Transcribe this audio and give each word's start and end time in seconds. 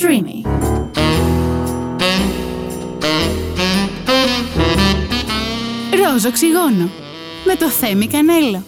Streamy. 0.00 0.48
Ρόζο 6.04 6.28
οξυγόνο 6.28 6.90
με 7.44 7.54
το 7.54 7.70
Θέμη 7.70 8.06
Κανέλο. 8.06 8.64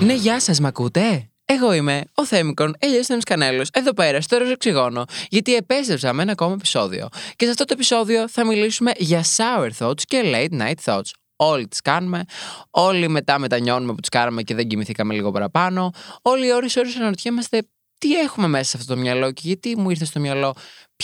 Ναι, 0.00 0.14
γεια 0.14 0.40
σας, 0.40 0.60
μ' 0.60 0.66
ακούτε; 0.66 1.30
Εγώ 1.44 1.72
είμαι 1.72 2.04
ο 2.14 2.26
Θέμικον 2.26 2.74
Ελιέ 2.78 3.02
Θέμης 3.02 3.24
Κανέλος, 3.24 3.68
εδώ 3.72 3.92
πέρα 3.92 4.20
στο 4.20 4.36
Ροζοξυγόνο, 4.38 5.04
γιατί 5.28 5.54
επέστρεψα 5.54 6.12
με 6.12 6.22
ένα 6.22 6.32
ακόμα 6.32 6.52
επεισόδιο. 6.52 7.08
Και 7.36 7.44
σε 7.44 7.50
αυτό 7.50 7.64
το 7.64 7.72
επεισόδιο 7.72 8.28
θα 8.28 8.46
μιλήσουμε 8.46 8.92
για 8.96 9.24
sour 9.36 9.68
thoughts 9.78 10.02
και 10.06 10.22
late 10.24 10.60
night 10.60 10.74
thoughts. 10.84 11.10
Όλοι 11.40 11.68
τις 11.68 11.80
κάνουμε. 11.80 12.24
Όλοι 12.70 13.08
μετά 13.08 13.38
μετανιώνουμε 13.38 13.92
που 13.94 14.00
τις 14.00 14.08
κάναμε 14.08 14.42
και 14.42 14.54
δεν 14.54 14.68
κοιμηθήκαμε 14.68 15.14
λίγο 15.14 15.30
παραπάνω. 15.30 15.90
Όλοι 16.22 16.46
οι 16.46 16.52
ώρες 16.52 16.76
ώρες 16.76 16.96
αναρωτιέμαστε 16.96 17.68
τι 17.98 18.14
έχουμε 18.14 18.48
μέσα 18.48 18.64
σε 18.64 18.76
αυτό 18.76 18.94
το 18.94 19.00
μυαλό 19.00 19.32
και 19.32 19.42
γιατί 19.44 19.76
μου 19.76 19.90
ήρθε 19.90 20.04
στο 20.04 20.20
μυαλό 20.20 20.54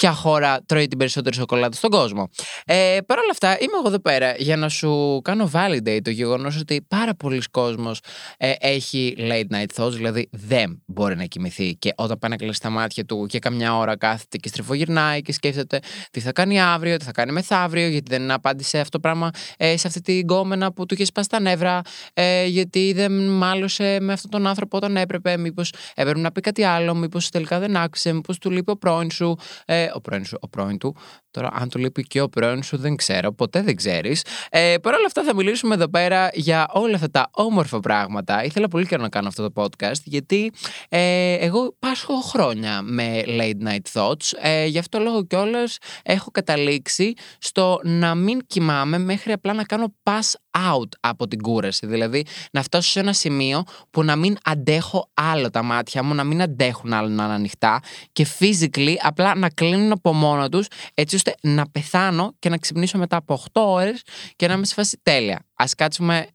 ποια 0.01 0.13
χώρα 0.13 0.61
τρώει 0.67 0.87
την 0.87 0.99
περισσότερη 0.99 1.37
σοκολάτα 1.37 1.77
στον 1.77 1.91
κόσμο. 1.91 2.29
Ε, 2.65 2.99
Παρ' 3.07 3.19
όλα 3.19 3.31
αυτά, 3.31 3.49
είμαι 3.61 3.77
εγώ 3.79 3.89
εδώ 3.89 3.99
πέρα 3.99 4.35
για 4.39 4.57
να 4.57 4.69
σου 4.69 5.21
κάνω 5.25 5.51
validate 5.53 6.01
το 6.03 6.11
γεγονός 6.11 6.59
ότι 6.59 6.87
πάρα 6.89 7.15
πολλοί 7.15 7.43
κόσμος 7.51 8.01
ε, 8.37 8.53
έχει 8.59 9.17
late 9.19 9.55
night 9.55 9.83
thoughts, 9.83 9.93
δηλαδή 9.93 10.29
δεν 10.31 10.83
μπορεί 10.87 11.17
να 11.17 11.25
κοιμηθεί 11.25 11.75
και 11.75 11.93
όταν 11.97 12.19
πάει 12.19 12.31
να 12.31 12.37
κλείσει 12.37 12.61
τα 12.61 12.71
μάτια 12.71 13.05
του 13.05 13.27
και 13.29 13.39
καμιά 13.39 13.77
ώρα 13.77 13.97
κάθεται 13.97 14.37
και 14.37 14.49
στριφογυρνάει 14.49 15.23
και 15.23 15.33
σκέφτεται 15.33 15.79
τι 16.11 16.21
θα 16.21 16.33
κάνει 16.33 16.61
αύριο, 16.61 16.97
τι 16.97 17.05
θα 17.05 17.13
κάνει 17.13 17.33
μεθαύριο, 17.33 17.89
γιατί 17.89 18.11
δεν 18.11 18.31
απάντησε 18.31 18.79
αυτό 18.79 18.91
το 18.91 19.01
πράγμα 19.01 19.31
ε, 19.57 19.77
σε 19.77 19.87
αυτή 19.87 20.01
την 20.01 20.27
κόμενα 20.27 20.73
που 20.73 20.87
του 20.87 20.95
είχε 20.95 21.05
σπάσει 21.05 21.29
τα 21.29 21.41
νεύρα, 21.41 21.81
ε, 22.15 22.45
γιατί 22.45 22.93
δεν 22.93 23.29
μάλωσε 23.29 23.99
με 24.01 24.13
αυτόν 24.13 24.31
τον 24.31 24.47
άνθρωπο 24.47 24.77
όταν 24.77 24.97
έπρεπε, 24.97 25.37
μήπως 25.37 25.73
έπρεπε 25.95 26.19
να 26.19 26.33
πει 26.33 26.41
κάτι 26.41 26.63
άλλο, 26.63 26.95
μήπως 26.95 27.29
τελικά 27.29 27.59
δεν 27.59 27.77
άκουσε, 27.77 28.13
μήπως 28.13 28.39
του 28.39 28.51
λείπει 28.51 28.71
ο 28.71 28.77
πρώην 28.77 29.11
σου. 29.11 29.37
Ε, 29.65 29.84
ο 29.95 30.01
πρώην 30.01 30.25
σου, 30.25 30.39
ο 30.41 30.49
πρώην 30.49 30.79
του. 30.79 30.97
Τώρα, 31.35 31.51
αν 31.53 31.69
του 31.69 31.79
λείπει 31.79 32.03
και 32.03 32.21
ο 32.21 32.29
πρώην 32.29 32.63
σου, 32.63 32.77
δεν 32.77 32.97
ξέρω, 32.97 33.33
ποτέ 33.33 33.63
δεν 33.63 33.77
ξέρεις. 33.77 34.25
Ε, 34.51 34.75
Παρ' 34.83 34.95
όλα 34.95 35.07
αυτά, 35.07 35.23
θα 35.23 35.35
μιλήσουμε 35.35 35.75
εδώ 35.75 35.89
πέρα 35.89 36.31
για 36.33 36.67
όλα 36.73 36.95
αυτά 36.95 37.11
τα 37.11 37.31
όμορφα 37.33 37.81
πράγματα. 37.81 38.45
Ήθελα 38.45 38.69
πολύ 38.69 38.87
καιρό 38.87 39.03
να 39.03 39.09
κάνω 39.09 39.29
αυτό 39.29 39.51
το 39.51 39.63
podcast, 39.63 40.01
γιατί 40.05 40.53
ε, 40.89 41.35
εγώ 41.35 41.77
πάσχω 41.79 42.15
χρόνια 42.21 42.83
με 42.83 43.23
late 43.27 43.69
night 43.69 44.01
thoughts. 44.01 44.33
Ε, 44.43 44.67
γι' 44.67 44.79
αυτό 44.79 44.99
λόγο 44.99 45.25
κιόλας 45.25 45.79
έχω 46.03 46.31
καταλήξει 46.31 47.13
στο 47.39 47.81
να 47.83 48.15
μην 48.15 48.41
κοιμάμαι 48.47 48.99
μέχρι 48.99 49.33
απλά 49.33 49.53
να 49.53 49.65
κάνω 49.65 49.95
pass 50.03 50.31
out 50.73 50.89
από 51.01 51.29
την 51.29 51.43
κούραση. 51.43 51.87
Δηλαδή, 51.87 52.25
να 52.53 52.63
φτάσω 52.63 52.91
σε 52.91 53.01
ένα 53.01 53.13
σημείο 53.13 53.63
που 53.91 54.03
να 54.03 54.17
μην 54.17 54.37
αντέχω 54.45 55.11
άλλο 55.15 55.51
τα 55.51 55.63
μάτια 55.63 56.03
μου, 56.03 56.15
να 56.15 56.25
μην 56.25 56.43
αντέχουν 56.43 56.93
άλλο 56.93 57.09
να 57.09 57.25
είναι 57.25 57.33
ανοιχτά 57.33 57.81
και 58.13 58.27
physically 58.39 58.95
απλά 59.03 59.35
να 59.35 59.49
κλείνουν 59.49 59.93
από 59.93 60.13
μόνο 60.13 60.49
τους, 60.49 60.67
έτσι 60.95 61.19
ώστε 61.27 61.49
να 61.49 61.71
πεθάνω 61.71 62.35
και 62.39 62.49
να 62.49 62.59
ξυπνήσω 62.59 62.99
μετά 62.99 63.17
από 63.17 63.43
8 63.53 63.63
ώρες 63.63 64.03
και 64.37 64.47
να 64.47 64.55
είμαι 64.55 64.67
σε 64.67 64.75
φάση 64.75 65.01
τέλεια. 65.03 65.47
Α 65.55 65.65
κάτσουμε 65.77 66.19
ε, 66.19 66.27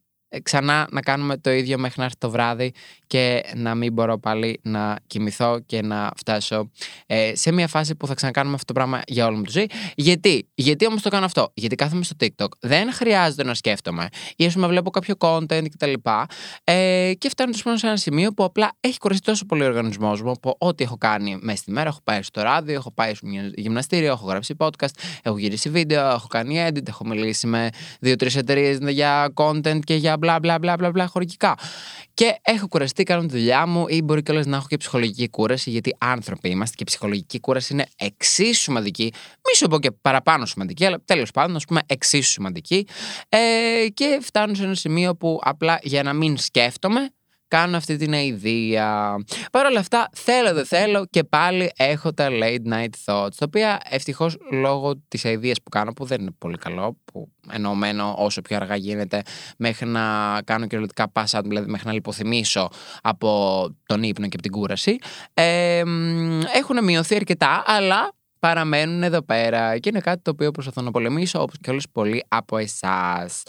ξανά 0.43 0.87
να 0.91 1.01
κάνουμε 1.01 1.37
το 1.37 1.51
ίδιο 1.51 1.77
μέχρι 1.77 1.95
να 1.97 2.03
έρθει 2.03 2.17
το 2.17 2.29
βράδυ 2.29 2.73
και 3.07 3.43
να 3.55 3.75
μην 3.75 3.93
μπορώ 3.93 4.17
πάλι 4.17 4.59
να 4.63 4.95
κοιμηθώ 5.07 5.59
και 5.65 5.81
να 5.81 6.11
φτάσω 6.15 6.69
ε, 7.05 7.31
σε 7.35 7.51
μια 7.51 7.67
φάση 7.67 7.95
που 7.95 8.07
θα 8.07 8.13
ξανακάνουμε 8.13 8.55
αυτό 8.55 8.73
το 8.73 8.73
πράγμα 8.73 9.01
για 9.07 9.27
όλη 9.27 9.37
μου 9.37 9.43
τη 9.43 9.51
ζωή. 9.51 9.69
Γιατί, 9.95 10.47
γιατί 10.53 10.87
όμως 10.87 11.01
το 11.01 11.09
κάνω 11.09 11.25
αυτό, 11.25 11.51
Γιατί 11.53 11.75
κάθομαι 11.75 12.03
στο 12.03 12.15
TikTok, 12.19 12.47
δεν 12.59 12.91
χρειάζεται 12.93 13.43
να 13.43 13.53
σκέφτομαι, 13.53 14.07
ή 14.35 14.45
ας 14.45 14.53
πούμε 14.53 14.67
βλέπω 14.67 14.89
κάποιο 14.89 15.15
content 15.19 15.65
κτλ. 15.69 15.93
Ε, 16.63 17.11
και 17.17 17.29
φτάνω 17.29 17.51
τόσο 17.51 17.77
σε 17.77 17.87
ένα 17.87 17.97
σημείο 17.97 18.31
που 18.31 18.43
απλά 18.43 18.71
έχει 18.79 18.97
κοριστεί 18.97 19.25
τόσο 19.25 19.45
πολύ 19.45 19.63
ο 19.63 19.65
οργανισμός 19.65 20.21
μου 20.21 20.31
από 20.31 20.55
ό,τι 20.57 20.83
έχω 20.83 20.97
κάνει 20.97 21.37
μέσα 21.41 21.57
στη 21.57 21.71
μέρα. 21.71 21.89
Έχω 21.89 21.99
πάει 22.03 22.21
στο 22.21 22.41
ράδιο, 22.41 22.73
έχω 22.73 22.91
πάει 22.91 23.13
σε 23.13 23.25
μια 23.25 23.51
γυμναστήριο, 23.55 24.11
έχω 24.11 24.25
γράψει 24.25 24.55
podcast, 24.57 24.93
έχω 25.23 25.37
γυρίσει 25.37 25.69
βίντεο, 25.69 26.09
έχω 26.09 26.27
κάνει 26.27 26.65
edit, 26.67 26.87
έχω 26.87 27.05
μιλήσει 27.05 27.47
με 27.47 27.69
δύο-τρεις 27.99 28.35
εταιρείες 28.35 28.77
για 28.81 29.33
content 29.35 29.79
και 29.83 29.95
για 29.95 30.17
μπλα 30.19 30.39
μπλα 30.39 30.59
μπλα 30.59 30.75
μπλα, 30.77 30.91
μπλα 30.91 31.07
χωρικικά. 31.07 31.57
Και 32.13 32.39
έχω 32.41 32.67
κουραστεί, 32.67 33.03
κάνω 33.03 33.21
τη 33.21 33.27
δουλειά 33.27 33.65
μου 33.65 33.85
ή 33.87 34.01
μπορεί 34.01 34.23
κιόλας 34.23 34.45
να 34.45 34.57
έχω 34.57 34.65
και 34.69 34.77
ψυχολογική 34.77 35.29
κούραση, 35.29 35.69
γιατί 35.69 35.95
άνθρωποι 35.97 36.49
είμαστε 36.49 36.75
και 36.75 36.83
η 36.83 36.85
ψυχολογική 36.85 37.39
κούραση 37.39 37.73
είναι 37.73 37.85
εξίσου 37.95 38.61
σημαντική. 38.61 39.13
Μη 39.47 39.55
σου 39.55 39.67
πω 39.67 39.79
και 39.79 39.91
παραπάνω 39.91 40.45
σημαντική, 40.45 40.85
αλλά 40.85 41.01
τέλος 41.05 41.31
πάντων, 41.31 41.55
ας 41.55 41.65
πούμε, 41.65 41.81
εξίσου 41.85 42.29
σημαντική. 42.29 42.87
Ε, 43.29 43.39
και 43.93 44.19
φτάνω 44.21 44.53
σε 44.53 44.63
ένα 44.63 44.75
σημείο 44.75 45.15
που 45.15 45.39
απλά 45.43 45.79
για 45.81 46.03
να 46.03 46.13
μην 46.13 46.37
σκέφτομαι, 46.37 47.09
κάνω 47.49 47.77
αυτή 47.77 47.95
την 47.95 48.13
αηδία. 48.13 49.15
Παρ' 49.51 49.65
όλα 49.65 49.79
αυτά, 49.79 50.09
θέλω 50.13 50.53
δεν 50.53 50.65
θέλω 50.65 51.05
και 51.09 51.23
πάλι 51.23 51.71
έχω 51.77 52.13
τα 52.13 52.27
late 52.31 52.73
night 52.73 52.89
thoughts, 53.05 53.35
τα 53.37 53.45
οποία 53.45 53.79
ευτυχώς 53.89 54.37
λόγω 54.51 54.95
της 55.07 55.25
αηδία 55.25 55.55
που 55.63 55.69
κάνω, 55.69 55.93
που 55.93 56.05
δεν 56.05 56.21
είναι 56.21 56.31
πολύ 56.37 56.57
καλό, 56.57 56.97
που 57.05 57.29
εννοωμένο 57.51 58.15
όσο 58.17 58.41
πιο 58.41 58.55
αργά 58.55 58.75
γίνεται, 58.75 59.21
μέχρι 59.57 59.87
να 59.87 60.01
κάνω 60.45 60.67
κυριολεκτικά 60.67 61.11
pass 61.13 61.39
out, 61.39 61.41
δηλαδή 61.43 61.69
μέχρι 61.69 61.87
να 61.87 61.93
λιποθυμίσω 61.93 62.69
από 63.01 63.29
τον 63.85 64.03
ύπνο 64.03 64.27
και 64.27 64.33
από 64.33 64.41
την 64.41 64.51
κούραση, 64.51 64.97
ε, 65.33 65.83
έχουν 66.55 66.83
μειωθεί 66.83 67.15
αρκετά, 67.15 67.63
αλλά 67.65 68.13
παραμένουν 68.39 69.03
εδώ 69.03 69.21
πέρα 69.21 69.77
και 69.77 69.89
είναι 69.89 69.99
κάτι 69.99 70.21
το 70.21 70.31
οποίο 70.31 70.51
προσπαθώ 70.51 70.81
να 70.81 70.91
πολεμήσω 70.91 71.41
όπως 71.41 71.57
και 71.61 71.69
όλους 71.69 71.85
πολλοί 71.91 72.23
από 72.27 72.57
εσάς. 72.57 73.43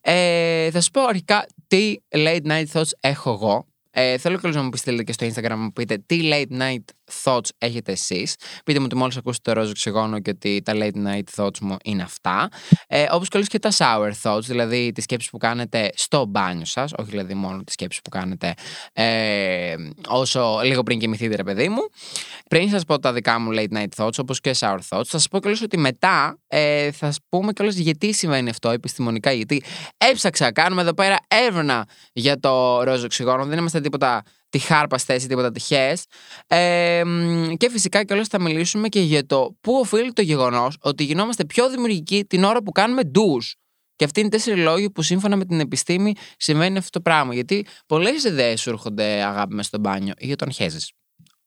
Ε, 0.00 0.70
θα 0.70 0.80
σου 0.80 0.90
πω 0.90 1.04
αρχικά 1.04 1.46
τι 1.66 1.96
late 2.10 2.46
night 2.46 2.66
thoughts 2.72 2.90
έχω 3.00 3.30
εγώ. 3.30 3.66
Ε, 3.96 4.18
θέλω 4.18 4.38
και 4.38 4.48
να 4.48 4.62
μου 4.62 4.68
πείτε 4.68 5.02
και 5.02 5.12
στο 5.12 5.26
Instagram 5.26 5.48
να 5.48 5.56
μου 5.56 5.72
πείτε 5.72 6.02
τι 6.06 6.20
late 6.32 6.60
night 6.60 6.84
thoughts 7.22 7.48
έχετε 7.58 7.92
εσείς. 7.92 8.34
Πείτε 8.64 8.78
μου 8.78 8.84
ότι 8.84 8.96
μόλις 8.96 9.16
ακούσετε 9.16 9.52
το 9.52 9.60
ρόζο 9.60 9.72
ξεγόνο 9.72 10.20
και 10.20 10.30
ότι 10.30 10.62
τα 10.64 10.72
late 10.76 11.06
night 11.06 11.22
thoughts 11.36 11.58
μου 11.60 11.76
είναι 11.84 12.02
αυτά. 12.02 12.48
Ε, 12.86 13.06
Όπως 13.10 13.28
και 13.28 13.42
και 13.42 13.58
τα 13.58 13.70
sour 13.76 14.12
thoughts, 14.22 14.42
δηλαδή 14.42 14.92
τις 14.92 15.04
σκέψεις 15.04 15.30
που 15.30 15.38
κάνετε 15.38 15.90
στο 15.94 16.24
μπάνιο 16.24 16.64
σας, 16.64 16.92
όχι 16.96 17.10
δηλαδή 17.10 17.34
μόνο 17.34 17.62
τις 17.64 17.72
σκέψεις 17.72 18.02
που 18.02 18.10
κάνετε 18.10 18.54
ε, 18.92 19.74
όσο 20.08 20.60
λίγο 20.64 20.82
πριν 20.82 20.98
κοιμηθείτε, 20.98 21.36
ρε 21.36 21.42
παιδί 21.42 21.68
μου. 21.68 21.88
Πριν 22.48 22.68
σας 22.68 22.84
πω 22.84 22.98
τα 22.98 23.12
δικά 23.12 23.38
μου 23.38 23.50
late 23.54 23.76
night 23.76 23.88
thoughts, 23.96 24.18
όπως 24.18 24.40
και 24.40 24.54
sour 24.58 24.78
thoughts, 24.88 25.04
θα 25.04 25.18
σας 25.18 25.28
πω 25.28 25.40
κιόλα 25.40 25.56
ότι 25.62 25.78
μετά 25.78 26.38
ε, 26.46 26.90
θα 26.92 27.06
σας 27.06 27.18
πούμε 27.28 27.52
κιόλας 27.52 27.74
γιατί 27.74 28.12
συμβαίνει 28.12 28.50
αυτό 28.50 28.70
επιστημονικά. 28.70 29.32
Γιατί 29.32 29.62
έψαξα, 29.96 30.52
κάνουμε 30.52 30.82
εδώ 30.82 30.94
πέρα 30.94 31.18
έρευνα 31.28 31.88
για 32.12 32.40
το 32.40 32.82
ρόζο 32.82 33.06
ξυγόνο. 33.06 33.44
Δεν 33.44 33.58
είμαστε 33.58 33.80
τίποτα 33.80 34.22
τη 34.54 34.60
χάρπα 34.60 34.98
θέση, 34.98 35.28
τίποτα 35.28 35.50
τυχέ. 35.50 35.96
Ε, 36.46 37.02
και 37.56 37.70
φυσικά 37.70 38.04
κιόλας 38.04 38.28
θα 38.28 38.40
μιλήσουμε 38.40 38.88
και 38.88 39.00
για 39.00 39.26
το 39.26 39.56
πού 39.60 39.74
οφείλει 39.74 40.12
το 40.12 40.22
γεγονός 40.22 40.76
ότι 40.80 41.04
γινόμαστε 41.04 41.44
πιο 41.44 41.70
δημιουργικοί 41.70 42.24
την 42.24 42.44
ώρα 42.44 42.62
που 42.62 42.72
κάνουμε 42.72 43.02
ντους. 43.02 43.56
Και 43.96 44.04
αυτοί 44.04 44.20
είναι 44.20 44.28
τέσσερις 44.28 44.64
λόγοι 44.64 44.90
που 44.90 45.02
σύμφωνα 45.02 45.36
με 45.36 45.44
την 45.44 45.60
επιστήμη 45.60 46.12
συμβαίνει 46.36 46.78
αυτό 46.78 46.90
το 46.90 47.00
πράγμα. 47.00 47.34
Γιατί 47.34 47.66
πολλές 47.86 48.24
ιδέες 48.24 48.60
σου 48.60 48.70
έρχονται 48.70 49.04
αγάπη 49.04 49.54
μες 49.54 49.66
στο 49.66 49.78
μπάνιο 49.78 50.12
ή 50.18 50.32
όταν 50.32 50.52
χέζεις. 50.52 50.92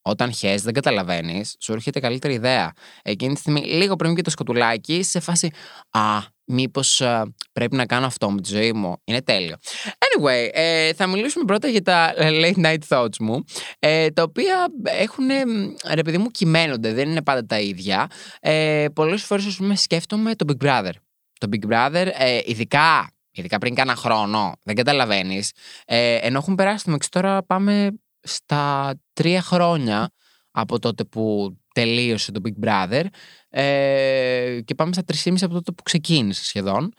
Όταν 0.02 0.34
χέζεις, 0.34 0.62
δεν 0.62 0.74
καταλαβαίνεις, 0.74 1.56
σου 1.60 1.74
έρχεται 1.74 2.00
καλύτερη 2.00 2.34
ιδέα. 2.34 2.72
Εκείνη 3.02 3.34
τη 3.34 3.40
στιγμή, 3.40 3.62
λίγο 3.62 3.96
πριν 3.96 4.16
και 4.16 4.22
το 4.22 4.30
σκοτουλάκι, 4.30 5.04
σε 5.04 5.20
φάση 5.20 5.50
Α, 5.90 6.20
μήπως 6.48 7.02
ε, 7.02 7.24
πρέπει 7.52 7.76
να 7.76 7.86
κάνω 7.86 8.06
αυτό 8.06 8.32
με 8.32 8.42
τη 8.42 8.50
ζωή 8.50 8.74
μου. 8.74 9.02
Είναι 9.04 9.22
τέλειο. 9.22 9.56
Anyway, 9.84 10.50
ε, 10.52 10.94
θα 10.94 11.08
μιλήσουμε 11.08 11.46
πρώτα 11.46 11.68
για 11.68 11.82
τα 11.82 12.14
late 12.18 12.66
night 12.66 12.78
thoughts 12.88 13.18
μου, 13.20 13.44
ε, 13.80 14.10
τα 14.10 14.24
οποία 14.24 14.68
έχουν, 14.84 15.28
ρε 15.94 16.02
παιδί 16.02 16.18
μου, 16.18 16.30
κυμαίνονται, 16.30 16.94
δεν 16.94 17.10
είναι 17.10 17.22
πάντα 17.22 17.46
τα 17.46 17.60
ίδια. 17.60 18.08
Ε, 18.40 18.86
Πολλές 18.94 19.24
φορές, 19.24 19.46
ας 19.46 19.56
πούμε, 19.56 19.76
σκέφτομαι 19.76 20.36
το 20.36 20.46
Big 20.48 20.66
Brother. 20.66 20.92
Το 21.40 21.48
Big 21.52 21.72
Brother, 21.72 22.08
ε, 22.18 22.40
ειδικά, 22.46 23.12
ειδικά 23.32 23.58
πριν 23.58 23.76
κάνα 23.76 23.96
χρόνο, 23.96 24.54
δεν 24.64 24.76
καταλαβαίνεις. 24.76 25.52
Ε, 25.86 26.16
ενώ 26.16 26.38
έχουν 26.38 26.56
περάσει 26.56 26.86
το 26.86 26.98
τώρα 27.10 27.44
πάμε 27.44 27.92
στα 28.22 28.94
τρία 29.14 29.42
χρόνια 29.42 30.12
από 30.52 30.80
τότε 30.80 31.04
που 31.04 31.56
τελείωσε 31.78 32.32
το 32.32 32.42
Big 32.44 32.68
Brother 32.68 33.04
ε, 33.50 34.60
και 34.66 34.76
πάμε 34.76 34.94
στα 34.94 35.04
3,5 35.24 35.36
από 35.42 35.54
τότε 35.54 35.72
που 35.72 35.84
ξεκίνησε 35.84 36.46
σχεδόν. 36.46 36.94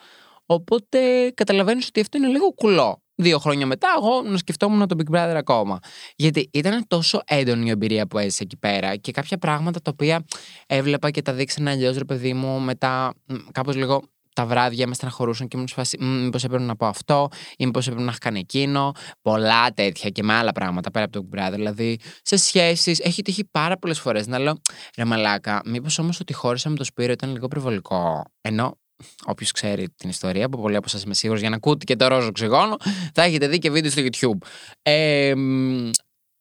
Οπότε 0.47 1.31
καταλαβαίνεις 1.35 1.87
ότι 1.87 2.01
αυτό 2.01 2.17
είναι 2.17 2.27
λίγο 2.27 2.53
κουλό. 2.55 3.03
Δύο 3.15 3.39
χρόνια 3.39 3.67
μετά, 3.67 3.89
εγώ 3.97 4.23
να 4.23 4.37
σκεφτόμουν 4.37 4.89
το 4.89 4.97
Big 4.99 5.17
Brother 5.17 5.35
ακόμα. 5.37 5.79
Γιατί 6.17 6.51
ήταν 6.53 6.87
τόσο 6.87 7.21
έντονη 7.27 7.67
η 7.67 7.71
εμπειρία 7.71 8.07
που 8.07 8.19
έζησε 8.19 8.43
εκεί 8.43 8.57
πέρα 8.57 8.97
και 8.97 9.13
κάποια 9.13 9.39
πράγματα 9.39 9.81
τα 9.81 9.91
οποία 9.93 10.25
έβλεπα 10.67 11.11
και 11.11 11.23
τα 11.23 11.33
δείξανε 11.33 11.71
αλλιώς, 11.71 11.97
ρε 11.97 12.05
παιδί 12.05 12.35
μου, 12.35 12.61
μετά 12.61 13.15
κάπως 13.53 13.77
λίγο 13.77 14.03
τα 14.39 14.47
βράδια 14.47 14.87
με 14.87 14.95
στεναχωρούσαν 14.95 15.49
και 15.49 15.57
ήμουν 15.57 15.69
σε 15.69 15.97
Μήπως 16.05 16.45
έπρεπε 16.45 16.65
να 16.65 16.77
πω 16.77 16.87
αυτό, 16.87 17.29
ή 17.57 17.65
μήπως 17.67 17.87
έπρεπε 17.87 18.05
να 18.05 18.11
έχω 18.11 18.19
κάνει 18.21 18.39
εκείνο. 18.39 18.93
Πολλά 19.23 19.73
τέτοια 19.73 20.11
και 20.11 20.23
με 20.23 20.35
άλλα 20.35 20.53
πράγματα 20.53 20.91
πέρα 20.91 21.05
από 21.05 21.21
το 21.21 21.29
Big 21.31 21.39
Brother. 21.39 21.53
Δηλαδή, 21.55 21.99
σε 22.23 22.37
σχέσεις, 22.37 23.01
έχει 23.01 23.23
τύχει 23.23 23.45
πάρα 23.51 23.77
πολλές 23.79 24.01
φορές 24.01 24.27
να 24.27 24.39
λέω 24.39 24.61
Ρε 24.97 25.05
Μαλάκα, 25.05 25.61
μήπως 25.65 25.99
όμως 25.99 26.21
ότι 26.21 26.33
χώρισα 26.33 26.69
με 26.69 26.77
το 26.77 26.85
Σπύρο 26.85 27.13
ήταν 27.13 27.33
λίγο 27.33 27.49
προβολικό. 27.49 28.25
Ενώ 28.41 28.79
όποιος 29.25 29.53
ξέρει 29.53 29.89
την 29.97 30.09
ιστορία, 30.09 30.49
που 30.49 30.61
πολλοί 30.61 30.77
από 30.77 30.87
εσά 30.93 31.01
είμαι 31.05 31.15
σίγουρος 31.15 31.41
για 31.41 31.51
να 31.51 31.57
ακούτε 31.57 31.85
και 31.85 31.97
το 31.97 32.07
ρόζο 32.07 32.27
οξυγόνο, 32.27 32.77
θα 33.15 33.23
έχετε 33.23 33.47
δει 33.49 33.59
και 33.59 33.71
βίντεο 33.71 33.91
στο 33.91 34.03
YouTube. 34.03 34.47
Ε, 34.83 35.33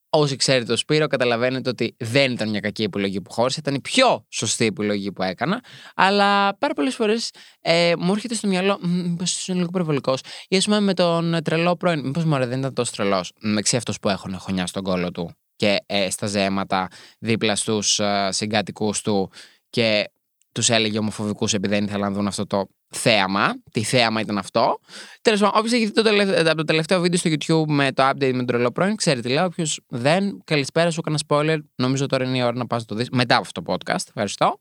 Όσοι 0.09 0.35
ξέρετε 0.35 0.65
το 0.65 0.77
Σπύρο, 0.77 1.07
καταλαβαίνετε 1.07 1.69
ότι 1.69 1.95
δεν 1.97 2.31
ήταν 2.31 2.49
μια 2.49 2.59
κακή 2.59 2.83
επιλογή 2.83 3.21
που 3.21 3.31
χώρισε, 3.31 3.59
ήταν 3.59 3.75
η 3.75 3.79
πιο 3.81 4.25
σωστή 4.29 4.65
επιλογή 4.65 5.11
που 5.11 5.23
έκανα. 5.23 5.63
Αλλά 5.95 6.57
πάρα 6.57 6.73
πολλές 6.73 6.95
φορές 6.95 7.31
ε, 7.61 7.93
μου 7.97 8.11
έρχεται 8.11 8.35
στο 8.35 8.47
μυαλό, 8.47 8.79
μήπως 8.81 9.47
είναι 9.47 9.57
λίγο 9.57 9.69
υπερβολικός, 9.69 10.21
ή 10.47 10.57
ας 10.57 10.65
πούμε 10.65 10.79
με 10.79 10.93
τον 10.93 11.43
τρελό 11.43 11.75
πρώην. 11.75 11.99
Μήπως 12.05 12.23
μου 12.23 12.37
δεν 12.37 12.59
ήταν 12.59 12.73
τόσο 12.73 12.91
τρελός. 12.95 13.31
Μεξί 13.39 13.75
αυτός 13.75 13.99
που 13.99 14.09
έχουν 14.09 14.37
χωνιά 14.37 14.67
στον 14.67 14.83
κόλο 14.83 15.11
του 15.11 15.31
και 15.55 15.77
ε, 15.85 16.09
στα 16.09 16.27
ζέματα 16.27 16.87
δίπλα 17.19 17.55
στους 17.55 17.99
ε, 17.99 18.29
συγκάτοικούς 18.31 19.01
του 19.01 19.31
και 19.69 20.09
τους 20.51 20.69
έλεγε 20.69 20.97
ομοφοβικούς 20.97 21.53
επειδή 21.53 21.73
δεν 21.73 21.83
ήθελαν 21.83 22.09
να 22.09 22.15
δουν 22.17 22.27
αυτό 22.27 22.45
το 22.45 22.67
θέαμα. 22.89 23.53
Τι 23.71 23.83
θέαμα 23.83 24.21
ήταν 24.21 24.37
αυτό. 24.37 24.79
Τέλος 25.21 25.39
πάντων, 25.39 25.59
όποιος 25.59 25.73
έχει 25.73 25.85
δει 25.85 25.91
το 25.91 26.01
τελευταίο, 26.01 26.55
το 26.55 26.63
τελευταίο 26.63 27.01
βίντεο 27.01 27.19
στο 27.19 27.29
YouTube 27.29 27.71
με 27.71 27.91
το 27.91 28.09
update 28.09 28.31
με 28.31 28.37
τον 28.37 28.45
τρελό 28.45 28.71
πρώην, 28.71 28.95
ξέρει 28.95 29.21
τι 29.21 29.29
λέω. 29.29 29.45
Όποιος 29.45 29.79
δεν, 29.87 30.41
καλησπέρα 30.43 30.91
σου, 30.91 30.99
έκανα 31.05 31.19
spoiler. 31.27 31.57
Νομίζω 31.75 32.05
τώρα 32.05 32.25
είναι 32.25 32.37
η 32.37 32.41
ώρα 32.41 32.55
να 32.55 32.67
πας 32.67 32.79
να 32.79 32.85
το 32.85 32.95
δεις 32.95 33.09
μετά 33.09 33.35
από 33.35 33.43
αυτό 33.45 33.61
το 33.61 33.73
podcast. 33.73 34.03
Ευχαριστώ. 34.07 34.59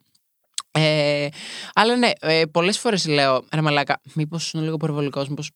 Ε, 0.77 1.29
αλλά 1.75 1.97
ναι, 1.97 2.11
ε, 2.21 2.43
πολλές 2.51 2.79
φορές 2.79 3.07
λέω, 3.07 3.45
ρε 3.53 3.61
Μαλάκα, 3.61 4.01
μήπως 4.15 4.53
είναι 4.53 4.63
λίγο 4.63 4.75
υπερβολικός, 4.75 5.29
μήπως 5.29 5.51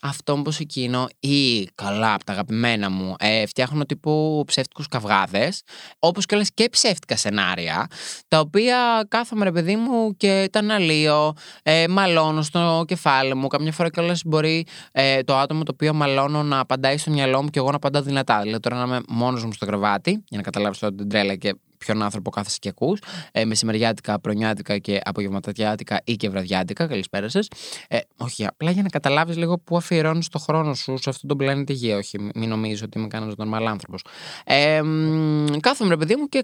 αυτό, 0.00 0.36
μήπως 0.36 0.58
εκείνο, 0.58 1.06
ή 1.20 1.64
καλά 1.74 2.14
από 2.14 2.24
τα 2.24 2.32
αγαπημένα 2.32 2.90
μου, 2.90 3.14
ε, 3.18 3.46
φτιάχνω 3.46 3.84
τύπου 3.84 4.42
ψεύτικους 4.46 4.88
καυγάδες, 4.88 5.62
όπως 5.98 6.26
και 6.26 6.34
όλες 6.34 6.50
και 6.54 6.68
ψεύτικα 6.70 7.16
σενάρια, 7.16 7.86
τα 8.28 8.38
οποία 8.40 9.06
κάθομαι 9.08 9.44
ρε 9.44 9.52
παιδί 9.52 9.76
μου 9.76 10.16
και 10.16 10.48
τα 10.52 10.58
αναλύω, 10.58 11.32
ε, 11.62 11.88
μαλώνω 11.88 12.42
στο 12.42 12.84
κεφάλι 12.86 13.34
μου. 13.34 13.46
Καμιά 13.46 13.72
φορά 13.72 13.90
κιόλας 13.90 14.22
μπορεί 14.24 14.66
ε, 14.92 15.22
το 15.22 15.36
άτομο 15.36 15.62
το 15.62 15.70
οποίο 15.74 15.94
μαλώνω 15.94 16.42
να 16.42 16.60
απαντάει 16.60 16.96
στο 16.96 17.10
μυαλό 17.10 17.42
μου 17.42 17.48
και 17.48 17.58
εγώ 17.58 17.70
να 17.70 17.76
απαντάω 17.76 18.02
δυνατά. 18.02 18.40
Δηλαδή 18.40 18.60
τώρα 18.60 18.76
να 18.76 18.84
είμαι 18.84 19.00
μόνος 19.08 19.44
μου 19.44 19.52
στο 19.52 19.66
κρεβάτι, 19.66 20.10
για 20.10 20.36
να 20.36 20.42
καταλάβεις 20.42 20.78
τώρα 20.78 20.94
την 20.94 21.08
τρέλα 21.08 21.34
και 21.34 21.54
ποιον 21.78 22.02
άνθρωπο 22.02 22.30
κάθεσαι 22.30 22.58
και 22.60 22.68
ακούς. 22.68 23.00
Ε, 23.32 23.44
μεσημεριάτικα, 23.44 24.20
πρωινιάτικα 24.20 24.78
και 24.78 25.00
απογευματιάτικα 25.04 26.00
ή 26.04 26.16
και 26.16 26.28
βραδιάτικα. 26.28 26.86
Καλησπέρα 26.86 27.28
σας. 27.28 27.48
Ε, 27.88 27.98
όχι, 28.16 28.46
απλά 28.46 28.70
για 28.70 28.82
να 28.82 28.88
καταλάβεις 28.88 29.36
λίγο 29.36 29.58
πού 29.58 29.76
αφιερώνεις 29.76 30.28
το 30.28 30.38
χρόνο 30.38 30.74
σου 30.74 30.96
σε 30.98 31.10
αυτόν 31.10 31.28
τον 31.28 31.36
πλανήτη 31.36 31.72
Γη. 31.72 31.92
Όχι, 31.92 32.30
μην 32.34 32.48
νομίζω 32.48 32.84
ότι 32.84 32.98
είμαι 32.98 33.08
κανένας 33.08 33.34
νορμάλ 33.36 33.66
άνθρωπος. 33.66 34.04
Ε, 34.44 34.80
κάθομαι 35.60 35.90
ρε 35.90 35.96
παιδί 35.96 36.16
μου 36.16 36.28
και 36.28 36.42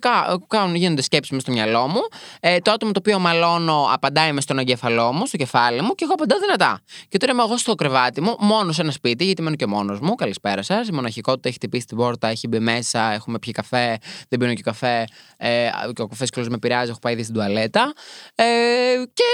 κάνουν, 0.49 0.75
γίνονται 0.75 1.03
σκέψεις 1.03 1.33
μες 1.33 1.43
στο 1.43 1.53
μυαλό 1.53 1.89
μου. 1.89 2.01
Ε, 2.41 2.59
το 2.59 2.71
άτομο 2.71 2.93
το 2.93 2.99
οποίο 2.99 3.19
μαλώνω 3.19 3.89
απαντάει 3.93 4.33
μες 4.33 4.43
στον 4.43 4.59
εγκέφαλό 4.59 5.13
μου, 5.13 5.27
στο 5.27 5.37
κεφάλι 5.37 5.81
μου 5.83 5.95
και 5.95 6.05
εγώ 6.05 6.13
απαντάω 6.13 6.39
δυνατά. 6.39 6.81
Και 7.09 7.19
τώρα 7.19 7.33
είμαι 7.33 7.43
εγώ 7.43 7.57
στο 7.57 7.75
κρεβάτι 7.75 8.21
μου, 8.21 8.37
μόνος 8.39 8.75
σε 8.75 8.83
ένα 8.83 8.91
σπίτι, 8.91 9.25
γιατί 9.25 9.43
μένω 9.43 9.57
και 9.57 9.67
μόνος 9.67 10.01
μου. 10.01 10.15
Καλησπέρα 10.15 10.63
σας. 10.63 10.89
Η 10.89 10.93
μοναχικότητα 10.93 11.49
έχει 11.49 11.59
τυπήσει 11.59 11.87
την 11.87 11.97
πόρτα, 11.97 12.29
έχει 12.29 12.49
μπει 12.49 12.59
μέσα, 12.59 13.13
έχουμε 13.13 13.39
πιει 13.39 13.53
καφέ, 13.53 13.99
δεν 14.29 14.39
πίνω 14.39 14.55
και 14.55 14.63
καφέ. 14.63 15.05
Ε, 15.37 15.71
και 15.93 16.03
ο 16.03 16.07
καφές 16.07 16.49
με 16.49 16.59
πειράζει, 16.59 16.91
έχω 16.91 16.99
πάει 16.99 17.13
ήδη 17.13 17.23
στην 17.23 17.35
τουαλέτα. 17.35 17.93
Ε, 18.35 18.45
και 19.13 19.25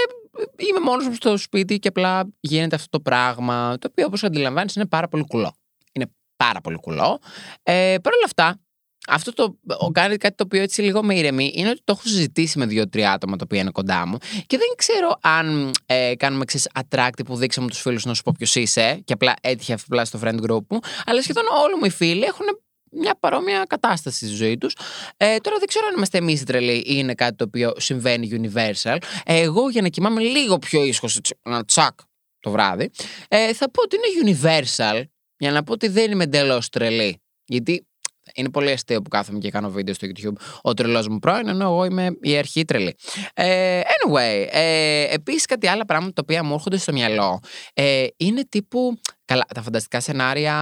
είμαι 0.57 0.81
μόνος 0.81 1.09
μου 1.09 1.15
στο 1.15 1.37
σπίτι 1.37 1.79
και 1.79 1.89
απλά 1.89 2.29
γίνεται 2.41 2.77
αυτό 2.77 2.89
το 2.89 3.01
πράγμα. 3.01 3.77
Το 3.79 3.89
οποίο, 3.91 4.07
όπως 4.07 4.25
αντιλαμβάνεις, 4.25 4.75
είναι 4.75 4.87
πάρα 4.87 5.09
πολύ 5.09 5.25
κουλό. 5.29 5.55
Είναι 5.93 6.07
πάρα 6.37 6.61
πολύ 6.61 6.77
κουλό. 6.77 7.19
Ε, 7.63 7.97
Παρ' 8.03 8.13
όλα 8.13 8.25
αυτά, 8.25 8.61
αυτό 9.09 9.33
το 9.33 9.59
κάνει 9.93 10.17
κάτι 10.17 10.35
το 10.35 10.45
οποίο 10.45 10.63
έτσι 10.63 10.83
λίγο 10.83 11.03
με 11.03 11.15
ηρεμεί 11.15 11.53
είναι 11.55 11.69
ότι 11.69 11.81
το 11.85 11.93
έχω 11.93 12.09
συζητήσει 12.09 12.59
με 12.59 12.67
δύο-τρία 12.67 13.13
άτομα 13.13 13.37
τα 13.37 13.43
οποία 13.45 13.61
είναι 13.61 13.71
κοντά 13.71 14.07
μου 14.07 14.19
και 14.47 14.57
δεν 14.59 14.69
ξέρω 14.77 15.19
αν 15.21 15.73
ε, 15.87 16.13
κάνουμε 16.17 16.43
εξής 16.43 16.69
attract 16.81 17.25
που 17.25 17.37
δείξαμε 17.37 17.69
τους 17.69 17.81
φίλους 17.81 18.05
να 18.05 18.15
σου 18.15 18.23
πω 18.23 18.33
ποιος 18.37 18.55
είσαι 18.55 19.01
και 19.05 19.13
απλά 19.13 19.35
έτυχε 19.41 19.73
απλά 19.73 20.05
στο 20.05 20.19
friend 20.23 20.51
group 20.51 20.67
μου, 20.69 20.79
αλλά 21.07 21.23
σχεδόν 21.23 21.45
όλοι 21.65 21.77
μου 21.79 21.85
οι 21.85 21.91
φίλοι 21.91 22.23
έχουν 22.23 22.47
μια 22.91 23.17
παρόμοια 23.21 23.65
κατάσταση 23.69 24.27
στη 24.27 24.35
ζωή 24.35 24.59
τους. 24.59 24.77
Ε, 25.17 25.37
τώρα 25.37 25.59
δεν 25.59 25.69
ξέρω 25.69 25.87
αν 25.87 25.95
είμαστε 25.97 26.19
εμείς 26.19 26.45
τρελοί 26.45 26.77
ή 26.77 26.85
είναι 26.87 27.15
κάτι 27.15 27.37
το 27.37 27.45
οποίο 27.45 27.73
συμβαίνει 27.77 28.29
universal. 28.43 28.97
εγώ 29.25 29.71
για 29.71 29.83
να 29.83 29.89
κοιμάμαι 29.89 30.21
λίγο 30.21 30.59
πιο 30.59 30.85
ήσυχος, 30.85 31.21
ένα 31.43 31.65
τσακ 31.65 31.99
το 32.41 32.51
βράδυ, 32.51 32.91
ε, 33.29 33.53
θα 33.53 33.71
πω 33.71 33.83
ότι 33.83 33.97
είναι 33.97 34.37
universal 34.37 35.03
για 35.39 35.53
να 35.53 35.63
πω 35.63 35.73
ότι 35.73 35.89
δεν 35.89 36.11
είμαι 36.11 36.25
εντελώς 36.25 36.69
τρελή. 36.69 37.23
Γιατί 37.45 37.87
είναι 38.35 38.51
πολύ 38.51 38.71
αστείο 38.71 39.03
που 39.03 39.09
κάθομαι 39.09 39.39
και 39.39 39.51
κάνω 39.51 39.71
βίντεο 39.71 39.95
στο 39.95 40.07
YouTube 40.07 40.43
ο 40.63 40.75
τρελός 40.75 41.09
μου 41.09 41.19
πρώην, 41.19 41.49
ενώ 41.49 41.65
εγώ 41.65 41.85
είμαι 41.85 42.11
η 42.21 42.37
αρχή 42.37 42.65
τρελή. 42.65 42.95
Ε, 43.35 43.81
anyway, 43.81 44.47
ε, 44.51 45.07
επίσης 45.15 45.45
κάτι 45.45 45.67
άλλα 45.67 45.85
πράγματα 45.85 46.13
τα 46.13 46.23
οποία 46.25 46.45
μου 46.45 46.55
έρχονται 46.55 46.77
στο 46.77 46.93
μυαλό 46.93 47.41
ε, 47.75 48.07
είναι 48.17 48.45
τύπου 48.49 49.01
Καλά, 49.29 49.45
τα 49.55 49.63
φανταστικά 49.63 50.01
σενάρια 50.01 50.55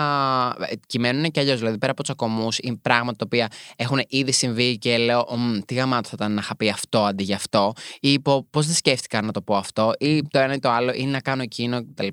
ε, 0.61 0.75
κυμαίνουν 0.87 1.31
και 1.31 1.41
αλλιώς. 1.41 1.59
Δηλαδή, 1.59 1.79
πέρα 1.79 1.93
από 1.93 2.03
τσακωμούς 2.03 2.59
ή 2.59 2.79
πράγματα 2.83 3.17
τα 3.17 3.25
οποία 3.25 3.49
έχουν 3.77 4.05
ήδη 4.09 4.33
συμβεί 4.33 4.79
και 4.79 4.99
λέω, 4.99 5.27
τι 5.65 5.75
γαμάτο 5.75 6.09
θα 6.09 6.15
ήταν 6.15 6.33
να 6.33 6.41
είχα 6.41 6.57
πει 6.57 6.69
αυτό 6.69 7.05
αντί 7.05 7.23
για 7.23 7.37
αυτό, 7.37 7.73
ή 8.01 8.21
πώς 8.21 8.67
δεν 8.67 8.75
σκέφτηκα 8.75 9.23
να 9.23 9.33
το 9.33 9.43
πω 9.43 9.57
αυτό, 9.57 9.93
ή 9.99 10.23
το 10.29 10.39
ένα 10.39 10.55
ή 10.55 10.59
το 10.59 10.71
άλλο, 10.71 10.93
ή 10.95 11.05
να 11.05 11.21
κάνω 11.21 11.43
εκείνο 11.43 11.81
κτλ. 11.85 12.07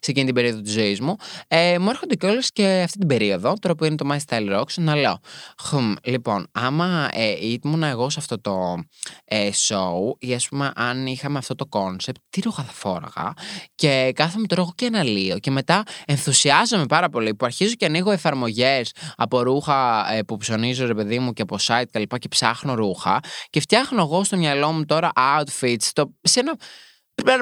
σε 0.00 0.10
εκείνη 0.10 0.26
την 0.26 0.34
περίοδο 0.34 0.60
της 0.60 0.72
ζωής 0.72 1.00
μου. 1.00 1.16
Ε, 1.48 1.78
μου 1.78 1.90
έρχονται 1.90 2.14
κιόλας 2.14 2.52
και 2.52 2.80
αυτή 2.84 2.98
την 2.98 3.08
περίοδο, 3.08 3.52
τώρα 3.60 3.74
που 3.74 3.84
είναι 3.84 3.96
το 3.96 4.08
My 4.12 4.18
Style 4.28 4.58
Rocks, 4.60 4.74
να 4.74 4.96
λέω, 4.96 5.18
χμ, 5.62 5.92
λοιπόν, 6.02 6.46
άμα 6.52 7.08
ε, 7.12 7.34
ήμουν 7.62 7.82
εγώ 7.82 8.10
σε 8.10 8.18
αυτό 8.18 8.40
το 8.40 8.82
ε, 9.24 9.48
show, 9.68 10.16
ή 10.18 10.34
ας 10.34 10.48
πούμε, 10.48 10.72
αν 10.74 11.06
είχαμε 11.06 11.38
αυτό 11.38 11.54
το 11.54 11.68
concept, 11.70 12.16
τι 12.30 12.40
ρούχα 12.40 12.62
θα 12.62 12.72
φόραγα, 12.72 13.32
και 13.74 14.12
κάθομαι 14.14 14.46
τώρα 14.46 14.62
εγώ 14.62 14.72
και 14.74 14.86
αναλύω, 14.86 15.38
και 15.38 15.50
μετά 15.50 15.84
ενθουσιάζομαι 16.06 16.86
πάρα 16.86 17.08
πολύ 17.08 17.34
που 17.34 17.44
αρχίζω 17.44 17.74
και 17.74 17.84
ανοίγω 17.84 18.10
εφαρμογές 18.10 18.92
από 19.16 19.42
ρούχα 19.42 20.12
ε, 20.12 20.22
που 20.22 20.36
ψωνίζω, 20.36 20.86
ρε 20.86 20.94
παιδί 20.94 21.18
μου, 21.18 21.32
και 21.32 21.42
από 21.42 21.56
site 21.60 21.84
και 21.90 21.98
λοιπά 21.98 22.18
και 22.18 22.28
ψάχνω 22.28 22.74
ρούχα 22.74 23.20
και 23.50 23.60
φτιάχνω 23.60 24.02
εγώ 24.02 24.24
στο 24.24 24.36
μυαλό 24.36 24.72
μου 24.72 24.84
τώρα 24.84 25.10
outfits 25.14 25.90
το, 25.92 26.12
σε 26.22 26.40
ένα 26.40 26.56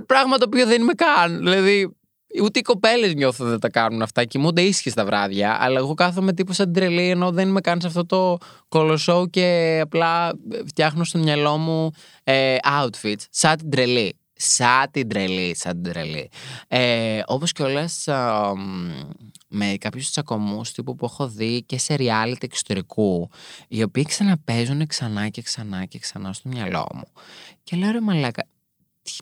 πράγμα 0.06 0.38
το 0.38 0.44
οποίο 0.46 0.66
δεν 0.66 0.80
είμαι 0.80 0.92
καν. 0.92 1.38
Δηλαδή, 1.38 1.96
Ούτε 2.42 2.58
οι 2.58 2.62
κοπέλες 2.62 3.14
νιώθω 3.14 3.44
δεν 3.44 3.58
τα 3.60 3.68
κάνουν 3.68 4.02
αυτά. 4.02 4.24
Κοιμούνται 4.24 4.62
ίσχυς 4.62 4.94
τα 4.94 5.04
βράδια. 5.04 5.56
Αλλά 5.60 5.78
εγώ 5.78 5.94
κάθομαι 5.94 6.32
τύπου 6.32 6.52
σαν 6.52 6.72
τρελή, 6.72 7.10
ενώ 7.10 7.30
δεν 7.30 7.48
είμαι 7.48 7.60
καν 7.60 7.80
σε 7.80 7.86
αυτό 7.86 8.06
το 8.06 8.36
κολοσσό 8.68 9.26
και 9.30 9.78
απλά 9.82 10.32
φτιάχνω 10.66 11.04
στο 11.04 11.18
μυαλό 11.18 11.56
μου 11.56 11.90
ε, 12.24 12.56
outfits 12.82 13.24
σαν 13.30 13.56
την 13.56 13.70
τρελή. 13.70 14.18
Σαν 14.36 14.90
την 14.90 15.08
τρελή, 15.08 15.56
σαν 15.56 15.82
την 15.82 15.92
τρελή. 15.92 16.30
Ε, 16.68 17.22
όπως 17.26 17.52
και 17.52 17.62
όλες 17.62 18.08
με 19.48 19.74
κάποιους 19.80 20.10
τσακωμούς 20.10 20.72
τύπου 20.72 20.94
που 20.94 21.04
έχω 21.04 21.28
δει 21.28 21.62
και 21.62 21.78
σε 21.78 21.94
reality 21.98 22.42
εξωτερικού 22.42 23.30
οι 23.68 23.82
οποίοι 23.82 24.04
ξαναπέζουν 24.04 24.86
ξανά 24.86 25.28
και 25.28 25.42
ξανά 25.42 25.84
και 25.84 25.98
ξανά 25.98 26.32
στο 26.32 26.48
μυαλό 26.48 26.86
μου. 26.94 27.04
Και 27.64 27.76
λέω 27.76 27.90
ρε 27.90 28.00
μαλάκα, 28.00 28.46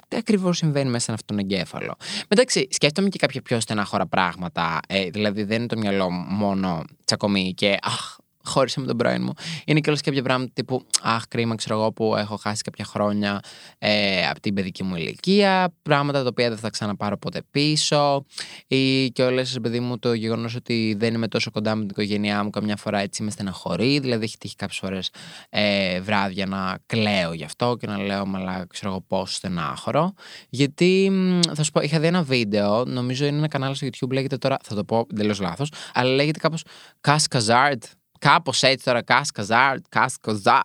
τι 0.09 0.17
ακριβώς 0.17 0.57
συμβαίνει 0.57 0.91
μέσα 0.91 1.05
σε 1.05 1.13
αυτόν 1.13 1.37
τον 1.37 1.47
εγκέφαλο; 1.47 1.95
Μεταξύ, 2.29 2.69
σκέφτομαι 2.71 3.09
και 3.09 3.19
κάποια 3.19 3.43
πιο 3.43 3.61
στενάχωρα 3.61 4.07
πράγματα. 4.07 4.81
Ε, 4.89 5.11
δηλαδή, 5.11 5.43
δεν 5.43 5.59
είναι 5.59 5.67
το 5.67 5.79
μυαλό 5.79 6.11
μου 6.11 6.35
μόνο 6.35 6.85
τσακωμί 7.05 7.55
και 7.55 7.77
αχ, 7.83 8.17
χώρισε 8.45 8.81
με 8.81 8.87
τον 8.87 8.97
πρώην 8.97 9.23
μου. 9.23 9.33
Είναι 9.65 9.81
και 9.81 9.89
όλες 9.89 10.01
κάποια 10.01 10.23
πράγματα 10.23 10.51
τύπου 10.55 10.87
Αχ, 11.03 11.23
κρίμα, 11.29 11.55
ξέρω 11.55 11.79
εγώ 11.79 11.93
που 11.93 12.17
έχω 12.17 12.37
χάσει 12.37 12.63
κάποια 12.63 12.85
χρόνια 12.85 13.41
ε, 13.79 14.29
από 14.29 14.41
την 14.41 14.55
παιδική 14.55 14.83
μου 14.83 14.97
ηλικία. 14.97 15.75
Πράγματα 15.83 16.23
τα 16.23 16.29
οποία 16.29 16.49
δεν 16.49 16.59
θα 16.59 16.71
ξαναπάρω 16.71 17.17
ποτέ 17.17 17.43
πίσω. 17.51 18.25
Ή 18.67 19.11
και 19.11 19.23
όλες, 19.23 19.59
παιδί 19.63 19.81
μου, 19.81 19.99
το 19.99 20.13
γεγονός 20.13 20.55
ότι 20.55 20.97
δεν 20.99 21.15
είμαι 21.15 21.29
τόσο 21.29 21.51
κοντά 21.51 21.75
με 21.75 21.81
την 21.81 21.91
οικογένειά 21.91 22.45
μου. 22.45 22.51
Καμιά 22.51 22.77
φορά 22.77 22.99
έτσι 22.99 23.23
με 23.23 23.31
στεναχωρεί. 23.31 23.99
Δηλαδή, 23.99 24.25
έχει 24.25 24.39
τύχει 24.39 24.57
κάποιες 24.57 24.79
φορές 24.79 25.11
ε, 25.51 26.01
βράδια 26.01 26.47
να 26.47 26.79
κλαίω 26.87 27.33
γι' 27.33 27.45
αυτό 27.45 27.77
και 27.81 27.87
να 27.87 27.99
λέω 27.99 28.27
Μαλά, 28.27 28.67
ξέρω 28.69 28.91
εγώ 28.91 29.01
πόσο 29.01 29.35
στενάχωρο. 29.35 30.15
Γιατί 30.49 31.13
θα 31.55 31.63
σου 31.63 31.71
πω, 31.71 31.81
είχα 31.81 32.01
δει 32.01 32.07
ένα 32.07 32.23
βίντεο, 32.23 32.85
νομίζω 32.85 33.27
είναι 33.27 33.37
ένα 33.37 33.49
κανάλι 33.49 33.75
στο 33.75 33.87
YouTube, 33.87 34.11
λέγεται 34.11 34.37
τώρα, 34.37 34.57
θα 34.63 34.75
το 34.75 34.85
πω 34.85 35.07
εντελώς 35.11 35.41
λάθος, 35.41 35.73
αλλά 35.93 36.15
λέγεται 36.15 36.39
κάπως 36.39 36.65
Κασκαζάρτ 37.01 37.85
Κάπως 38.23 38.63
έτσι 38.63 38.85
τώρα, 38.85 39.03
Κασκαζάρ, 39.03 39.77
Κασκαζάρ, 39.89 40.61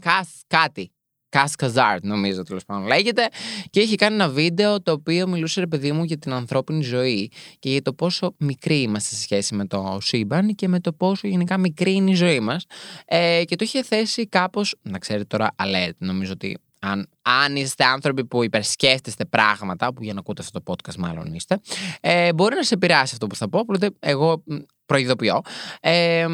Κας 0.00 0.40
κάτι. 0.46 0.90
Κασκαζάρ, 1.28 2.02
νομίζω 2.02 2.42
τέλος 2.42 2.64
πάντων 2.64 2.86
λέγεται. 2.86 3.28
Και 3.70 3.80
έχει 3.80 3.94
κάνει 3.94 4.14
ένα 4.14 4.28
βίντεο 4.28 4.82
το 4.82 4.92
οποίο 4.92 5.28
μιλούσε, 5.28 5.60
ρε 5.60 5.66
παιδί 5.66 5.92
μου, 5.92 6.04
για 6.04 6.18
την 6.18 6.32
ανθρώπινη 6.32 6.82
ζωή 6.82 7.30
και 7.58 7.70
για 7.70 7.82
το 7.82 7.92
πόσο 7.92 8.34
μικρή 8.38 8.80
είμαστε 8.80 9.14
σε 9.14 9.20
σχέση 9.20 9.54
με 9.54 9.66
το 9.66 9.98
σύμπαν 10.00 10.54
και 10.54 10.68
με 10.68 10.80
το 10.80 10.92
πόσο 10.92 11.28
γενικά 11.28 11.58
μικρή 11.58 11.92
είναι 11.92 12.10
η 12.10 12.14
ζωή 12.14 12.40
μας. 12.40 12.64
Ε, 13.04 13.42
και 13.44 13.56
το 13.56 13.64
είχε 13.64 13.82
θέσει 13.82 14.26
κάπως. 14.26 14.74
Να 14.82 14.98
ξέρετε 14.98 15.24
τώρα, 15.24 15.54
alert, 15.56 15.96
νομίζω 15.98 16.32
ότι 16.32 16.58
αν, 16.78 17.08
αν 17.22 17.56
είστε 17.56 17.84
άνθρωποι 17.84 18.24
που 18.24 18.44
υπερσκέφτεστε 18.44 19.24
πράγματα, 19.24 19.92
που 19.92 20.02
για 20.02 20.12
να 20.12 20.18
ακούτε 20.18 20.42
αυτό 20.42 20.60
το 20.60 20.72
podcast 20.72 20.96
μάλλον 20.96 21.34
είστε, 21.34 21.60
ε, 22.00 22.32
μπορεί 22.32 22.54
να 22.54 22.62
σε 22.62 22.74
επηρεάσει 22.74 23.10
αυτό 23.12 23.26
που 23.26 23.36
θα 23.36 23.48
πω. 23.48 23.58
Οπότε 23.58 23.90
εγώ 23.98 24.42
προειδοποιώ. 24.86 25.40
Ε, 25.80 26.26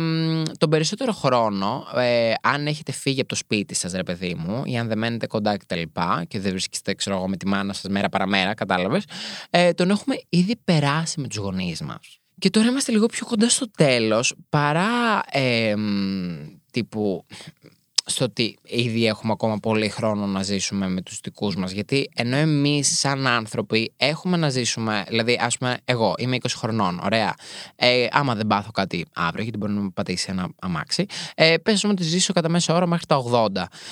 τον 0.58 0.70
περισσότερο 0.70 1.12
χρόνο, 1.12 1.86
ε, 1.96 2.32
αν 2.42 2.66
έχετε 2.66 2.92
φύγει 2.92 3.20
από 3.20 3.28
το 3.28 3.34
σπίτι 3.34 3.74
σας, 3.74 3.92
ρε 3.92 4.02
παιδί 4.02 4.34
μου, 4.34 4.62
ή 4.64 4.78
αν 4.78 4.88
δεν 4.88 4.98
μένετε 4.98 5.26
κοντά 5.26 5.56
κτλ. 5.56 5.80
Και, 5.80 6.24
και 6.28 6.40
δεν 6.40 6.50
βρίσκεστε, 6.50 6.94
ξέρω 6.94 7.16
εγώ, 7.16 7.28
με 7.28 7.36
τη 7.36 7.46
μάνα 7.46 7.72
σας 7.72 7.90
μέρα 7.90 8.08
παραμέρα, 8.08 8.54
κατάλαβες, 8.54 9.04
ε, 9.50 9.72
τον 9.72 9.90
έχουμε 9.90 10.20
ήδη 10.28 10.56
περάσει 10.64 11.20
με 11.20 11.28
τους 11.28 11.36
γονείς 11.36 11.80
μας. 11.80 12.18
Και 12.38 12.50
τώρα 12.50 12.68
είμαστε 12.68 12.92
λίγο 12.92 13.06
πιο 13.06 13.26
κοντά 13.26 13.48
στο 13.48 13.70
τέλος 13.70 14.34
παρά 14.48 15.20
ε, 15.30 15.74
τύπου 16.70 17.24
στο 18.06 18.25
ότι 18.25 18.58
ήδη 18.62 19.06
έχουμε 19.06 19.32
ακόμα 19.32 19.56
πολύ 19.56 19.88
χρόνο 19.88 20.26
να 20.26 20.42
ζήσουμε 20.42 20.88
με 20.88 21.02
τους 21.02 21.20
δικούς 21.23 21.56
μας. 21.56 21.70
Γιατί 21.70 22.11
ενώ 22.14 22.37
εμείς 22.37 22.99
σαν 22.99 23.26
άνθρωποι 23.26 23.92
έχουμε 23.96 24.37
να 24.37 24.49
ζήσουμε 24.49 25.04
δηλαδή 25.08 25.38
ας 25.40 25.58
πούμε 25.58 25.76
εγώ 25.84 26.14
είμαι 26.18 26.37
20 26.40 26.46
χρονών 26.56 27.00
ωραία. 27.04 27.34
Ε, 27.76 28.06
άμα 28.11 28.34
δεν 28.34 28.46
πάθω 28.46 28.70
κάτι 28.70 29.06
αύριο 29.14 29.42
γιατί 29.42 29.58
μπορεί 29.58 29.73
να 29.73 29.80
με 29.80 29.90
πατήσει 29.94 30.26
ένα 30.30 30.49
αμάξι 30.61 31.06
ε, 31.34 31.56
πες 31.62 31.84
ότι 31.84 32.02
ζήσω 32.02 32.32
κατά 32.32 32.49
μέσο 32.49 32.75
όρο 32.75 32.87
μέχρι 32.87 33.06
τα 33.06 33.23
80 33.32 33.46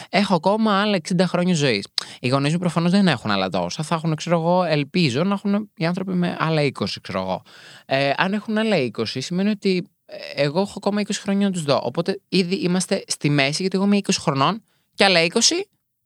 έχω 0.09 0.35
ακόμα 0.35 0.81
άλλα 0.81 0.99
60 1.09 1.21
χρόνια 1.27 1.55
ζωής. 1.55 1.87
Οι 2.21 2.29
γονείς 2.29 2.53
μου 2.53 2.59
προφανώς 2.59 2.91
δεν 2.91 3.09
έχουν 3.09 3.31
άλλα 3.31 3.49
τόσα. 3.49 3.83
Θα 3.83 3.95
έχουν 3.95 4.15
ξέρω 4.15 4.39
εγώ 4.39 4.65
ελπίζω 4.65 5.25
να 5.25 5.35
έχουν 5.35 5.71
οι 5.75 5.87
άνθρωποι 5.87 6.13
με 6.13 6.37
άλλα 6.39 6.63
20 6.63 6.71
ξέρω 7.01 7.21
εγώ. 7.21 7.43
Ε, 7.87 8.13
αν 8.17 8.33
έχουν 8.33 8.59
άλλα 8.59 8.77
20 8.77 9.05
σημαίνει 9.05 9.51
ότι 9.51 9.87
εγώ 10.35 10.61
έχω 10.61 10.73
ακόμα 10.77 11.01
20 11.01 11.11
χρόνια 11.13 11.47
να 11.47 11.53
τους 11.53 11.63
δω. 11.63 11.81
Οπότε 11.83 12.21
ήδη 12.29 12.55
είμαστε 12.55 13.05
στη 13.07 13.31
μέση, 13.31 13.61
γιατί 13.61 13.77
εγώ 13.77 13.87
είμαι 13.87 13.99
20 14.03 14.11
χρονών 14.19 14.65
και 14.95 15.05
άλλα 15.05 15.21
20, 15.25 15.39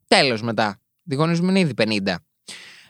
τέλος 0.09 0.43
μετά. 0.43 0.81
γονείς 1.15 1.41
μου 1.41 1.49
είναι 1.49 1.61
ήδη 1.61 1.75
50. 1.75 2.15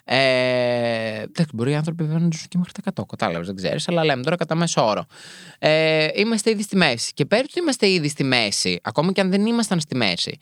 Ε, 0.09 1.25
δεν 1.33 1.47
μπορεί 1.53 1.71
οι 1.71 1.75
άνθρωποι 1.75 2.05
βέβαια 2.05 2.19
να 2.19 2.29
ζουν 2.33 2.49
και 2.49 2.59
μέχρι 2.59 2.73
τα 2.73 3.03
100, 3.03 3.07
κατάλαβες, 3.09 3.47
δεν 3.47 3.57
ξέρεις, 3.57 3.89
αλλά 3.89 4.05
λέμε 4.05 4.23
τώρα 4.23 4.37
κατά 4.37 4.55
μέσο 4.55 4.87
όρο. 4.87 5.05
Ε, 5.59 6.09
είμαστε 6.15 6.51
ήδη 6.51 6.63
στη 6.63 6.77
μέση. 6.77 7.13
Και 7.13 7.25
πέρα 7.25 7.43
του 7.43 7.59
είμαστε 7.59 7.89
ήδη 7.89 8.09
στη 8.09 8.25
μέση, 8.25 8.79
ακόμη 8.83 9.13
και 9.13 9.21
αν 9.21 9.31
δεν 9.31 9.47
ήμασταν 9.47 9.81
στη 9.81 9.97
μέση, 9.97 10.39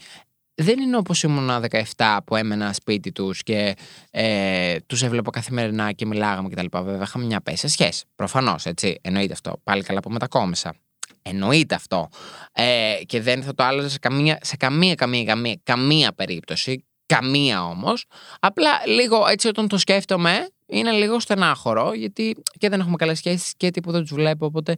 δεν 0.55 0.79
είναι 0.81 0.97
όπως 0.97 1.23
ήμουν 1.23 1.51
17 1.97 2.19
που 2.25 2.37
έμενα 2.37 2.73
σπίτι 2.73 3.13
τους 3.13 3.43
και 3.43 3.75
ε, 4.11 4.77
τους 4.87 5.03
έβλεπα 5.03 5.31
καθημερινά 5.31 5.93
και 5.93 6.07
μιλάγαμε 6.07 6.49
κτλ. 6.49 6.67
Βέβαια 6.71 7.03
είχαμε 7.03 7.25
μια 7.25 7.41
πέσα 7.41 7.69
σχέση. 7.69 8.05
Προφανώς, 8.17 8.67
έτσι, 8.67 8.99
εννοείται 9.03 9.33
αυτό. 9.33 9.61
Πάλι 9.63 9.83
καλά 9.83 10.01
που 10.01 10.11
μετακόμισα. 10.11 10.75
Εννοείται 11.23 11.75
αυτό. 11.75 12.09
Ε, 12.53 12.95
και 13.07 13.21
δεν 13.21 13.43
θα 13.43 13.55
το 13.55 13.63
άλλαζα 13.65 13.89
σε 13.89 13.99
καμία, 13.99 14.39
σε 14.43 14.57
καμία, 14.57 14.95
καμία, 14.95 15.25
καμία, 15.25 15.61
καμία 15.63 16.13
περίπτωση. 16.13 16.85
Καμία 17.07 17.65
όμως. 17.65 18.05
Απλά 18.41 18.71
λίγο 18.87 19.27
έτσι 19.27 19.49
όταν 19.49 19.69
το 19.69 19.79
σκέφτομαι 19.79 20.49
είναι 20.67 20.91
λίγο 20.91 21.21
στενάχωρο 21.21 21.93
γιατί 21.95 22.37
και 22.59 22.69
δεν 22.69 22.81
έχουμε 22.81 22.97
καλές 22.97 23.19
σχέσεις 23.19 23.55
και 23.57 23.71
τίποτα 23.71 24.01
τους 24.01 24.13
βλέπω 24.13 24.47
οπότε 24.47 24.77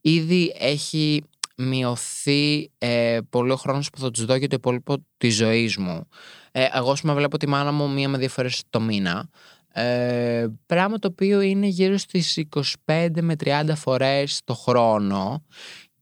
ήδη 0.00 0.54
έχει 0.58 1.22
μειωθεί 1.58 2.70
ε, 2.78 3.18
πολύ 3.30 3.50
ο 3.52 3.56
χρόνος 3.56 3.90
που 3.90 3.98
θα 3.98 4.10
τους 4.10 4.24
δω 4.24 4.34
για 4.34 4.48
το 4.48 4.54
υπόλοιπο 4.58 4.96
της 5.16 5.36
ζωής 5.36 5.76
μου. 5.76 6.08
Ε, 6.52 6.66
εγώ, 6.72 6.96
με 7.02 7.14
βλέπω 7.14 7.36
τη 7.36 7.48
μάνα 7.48 7.72
μου 7.72 7.90
μία 7.90 8.08
με 8.08 8.18
δύο 8.18 8.28
φορές 8.28 8.62
το 8.70 8.80
μήνα. 8.80 9.28
Ε, 9.72 10.46
πράγμα 10.66 10.98
το 10.98 11.08
οποίο 11.08 11.40
είναι 11.40 11.66
γύρω 11.66 11.96
στις 11.96 12.44
25 12.86 13.08
με 13.20 13.34
30 13.44 13.72
φορές 13.74 14.40
το 14.44 14.54
χρόνο 14.54 15.44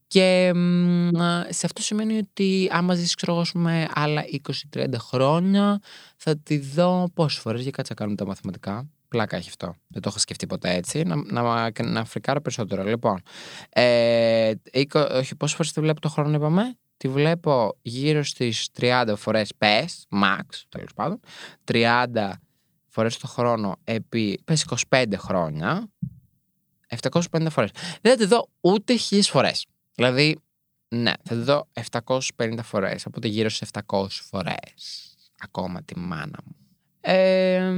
και 0.07 0.53
σε 1.49 1.67
αυτό 1.67 1.83
σημαίνει 1.83 2.19
ότι 2.19 2.69
άμα 2.73 2.95
ζήσεις 2.95 3.15
ξέρω 3.15 3.45
με 3.55 3.89
άλλα 3.95 4.23
20-30 4.77 4.87
χρόνια 4.99 5.81
θα 6.17 6.37
τη 6.37 6.59
δω 6.59 7.11
πόσες 7.15 7.39
φορές 7.41 7.63
για 7.63 7.71
κάτσα 7.71 7.95
κάνουμε 7.95 8.17
τα 8.17 8.27
μαθηματικά 8.27 8.89
Πλάκα 9.09 9.37
έχει 9.37 9.49
αυτό. 9.49 9.75
Δεν 9.89 10.03
το 10.03 10.09
έχω 10.09 10.19
σκεφτεί 10.19 10.47
ποτέ 10.47 10.75
έτσι. 10.75 11.03
Να, 11.03 11.43
να, 11.43 11.71
να 11.83 12.05
φρικάρω 12.05 12.41
περισσότερο. 12.41 12.83
Λοιπόν, 12.83 13.23
ε, 13.69 14.53
όχι, 14.93 15.37
πόσες 15.37 15.57
φορές 15.57 15.73
τη 15.73 15.81
βλέπω 15.81 16.01
το 16.01 16.09
χρόνο, 16.09 16.37
είπαμε; 16.37 16.77
Τη 16.97 17.09
βλέπω 17.09 17.79
γύρω 17.83 18.23
στις 18.23 18.69
30 18.81 19.13
φορές 19.17 19.53
πες, 19.59 20.07
max, 20.11 20.45
τέλος 20.69 20.93
πάντων. 20.95 21.21
30 21.65 22.31
φορές 22.87 23.19
το 23.19 23.27
χρόνο 23.27 23.77
επί 23.85 24.41
πες 24.45 24.65
25 24.89 25.13
χρόνια. 25.17 25.91
750 27.03 27.47
φορές. 27.51 27.71
Δεν 28.01 28.13
θα 28.13 28.19
τη 28.19 28.25
δω 28.25 28.49
ούτε 28.61 28.97
χίλιες 28.97 29.31
φορές. 29.31 29.67
Δηλαδή, 29.95 30.39
ναι, 30.89 31.13
θα 31.23 31.35
τη 31.35 31.41
δω 31.41 31.69
750 31.73 32.63
φορές. 32.63 33.07
Οπότε 33.07 33.29
γύρω 33.29 33.49
στις 33.49 33.69
700 33.69 34.07
φορές. 34.11 35.15
Ακόμα 35.39 35.83
τη 35.83 35.99
μάνα 35.99 36.39
μου. 36.45 36.57
Ε, 37.01 37.71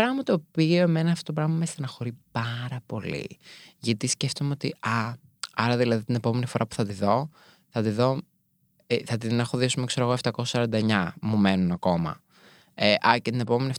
πράγμα 0.00 0.22
το 0.22 0.32
οποίο 0.32 0.82
εμένα 0.82 1.10
αυτό 1.10 1.24
το 1.24 1.32
πράγμα 1.32 1.54
με 1.54 1.66
στεναχωρεί 1.66 2.18
πάρα 2.32 2.80
πολύ. 2.86 3.38
Γιατί 3.78 4.06
σκέφτομαι 4.06 4.50
ότι, 4.50 4.74
α, 4.80 5.14
άρα 5.54 5.76
δηλαδή 5.76 6.04
την 6.04 6.14
επόμενη 6.14 6.46
φορά 6.46 6.66
που 6.66 6.74
θα 6.74 6.84
τη 6.84 6.92
δω, 6.92 7.30
θα 7.68 7.82
τη 7.82 7.90
δω, 7.90 8.20
ε, 8.86 8.96
θα 9.04 9.16
την 9.16 9.38
έχω 9.38 9.58
δει, 9.58 9.66
ξέρω 9.86 10.06
εγώ, 10.06 10.16
749 10.44 11.08
μου 11.20 11.36
μένουν 11.36 11.72
ακόμα. 11.72 12.20
Ε, 12.78 12.92
α, 12.92 13.18
και 13.22 13.30
την 13.30 13.40
επόμενη 13.40 13.72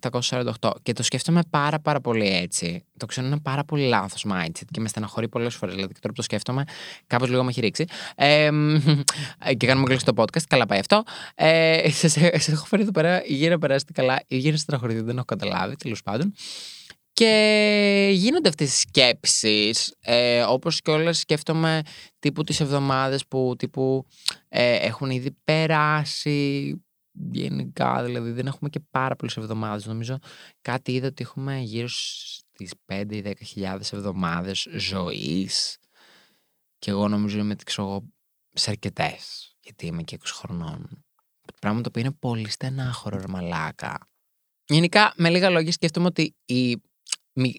748. 0.59 0.69
Και 0.81 0.93
το 0.93 1.03
σκέφτομαι 1.03 1.41
πάρα 1.49 1.79
πάρα 1.79 2.01
πολύ 2.01 2.27
έτσι. 2.27 2.83
Το 2.97 3.05
ξέρω 3.05 3.27
είναι 3.27 3.39
πάρα 3.39 3.63
πολύ 3.63 3.87
λάθος 3.87 4.25
mindset 4.31 4.65
και 4.71 4.79
με 4.79 4.87
στεναχωρεί 4.87 5.29
πολλές 5.29 5.55
φορές. 5.55 5.75
Δηλαδή, 5.75 5.93
και 5.93 5.99
τώρα 5.99 6.13
που 6.13 6.19
το 6.19 6.21
σκέφτομαι, 6.21 6.63
κάπως 7.07 7.29
λίγο 7.29 7.43
με 7.43 7.49
έχει 7.49 7.61
ρίξει. 7.61 7.85
Ε, 8.15 8.49
και 9.57 9.67
κάνουμε 9.67 9.87
κλείσει 9.87 10.05
το 10.05 10.13
podcast. 10.15 10.43
Καλά 10.47 10.65
πάει 10.65 10.79
αυτό. 10.79 11.03
Ε, 11.35 11.91
Σας 11.91 12.17
έχω 12.47 12.65
φέρει 12.65 12.81
εδώ 12.81 12.91
πέρα 12.91 13.21
γύρω 13.25 13.51
να 13.51 13.57
περάσετε 13.57 13.91
καλά 13.91 14.19
ή 14.27 14.37
γύρω 14.37 14.57
στεναχωρηθεί, 14.57 15.01
δεν 15.01 15.15
έχω 15.15 15.25
καταλάβει, 15.25 15.75
τέλος 15.75 16.03
πάντων. 16.03 16.33
Και 17.13 18.09
γίνονται 18.13 18.49
αυτές 18.49 18.73
οι 18.73 18.79
σκέψεις, 18.79 19.95
ε, 19.99 20.41
όπως 20.41 20.81
και 20.81 20.91
όλα 20.91 21.13
σκέφτομαι 21.13 21.81
τύπου 22.19 22.43
τις 22.43 22.59
εβδομάδες 22.59 23.27
που 23.27 23.55
τύπου 23.57 24.05
ε, 24.49 24.75
έχουν 24.75 25.09
ήδη 25.09 25.37
περάσει, 25.43 26.73
γενικά, 27.31 28.03
δηλαδή 28.03 28.31
δεν 28.31 28.47
έχουμε 28.47 28.69
και 28.69 28.79
πάρα 28.91 29.15
πολλές 29.15 29.37
εβδομάδες. 29.37 29.85
Νομίζω 29.85 30.17
κάτι 30.61 30.91
είδα 30.91 31.07
ότι 31.07 31.23
έχουμε 31.23 31.59
γύρω 31.59 31.87
στις 31.87 32.73
5 32.85 33.05
ή 33.09 33.21
10 33.25 33.31
χιλιάδες 33.45 33.93
εβδομάδες 33.93 34.67
ζωής. 34.71 35.77
Και 36.79 36.91
εγώ 36.91 37.07
νομίζω 37.07 37.39
είμαι 37.39 37.55
ξέρω, 37.65 38.03
σε 38.53 38.69
αρκετές. 38.69 39.51
Γιατί 39.59 39.85
είμαι 39.85 40.03
και 40.03 40.15
20 40.15 40.25
χρονών. 40.33 41.05
Πράγμα 41.61 41.81
το 41.81 41.89
οποίο 41.89 42.01
είναι 42.01 42.15
πολύ 42.19 42.49
στενάχωρο, 42.49 43.17
ρε 43.17 43.27
μαλάκα. 43.27 44.09
Γενικά, 44.67 45.13
με 45.15 45.29
λίγα 45.29 45.49
λόγια, 45.49 45.71
σκέφτομαι 45.71 46.05
ότι 46.05 46.35
η 46.45 46.81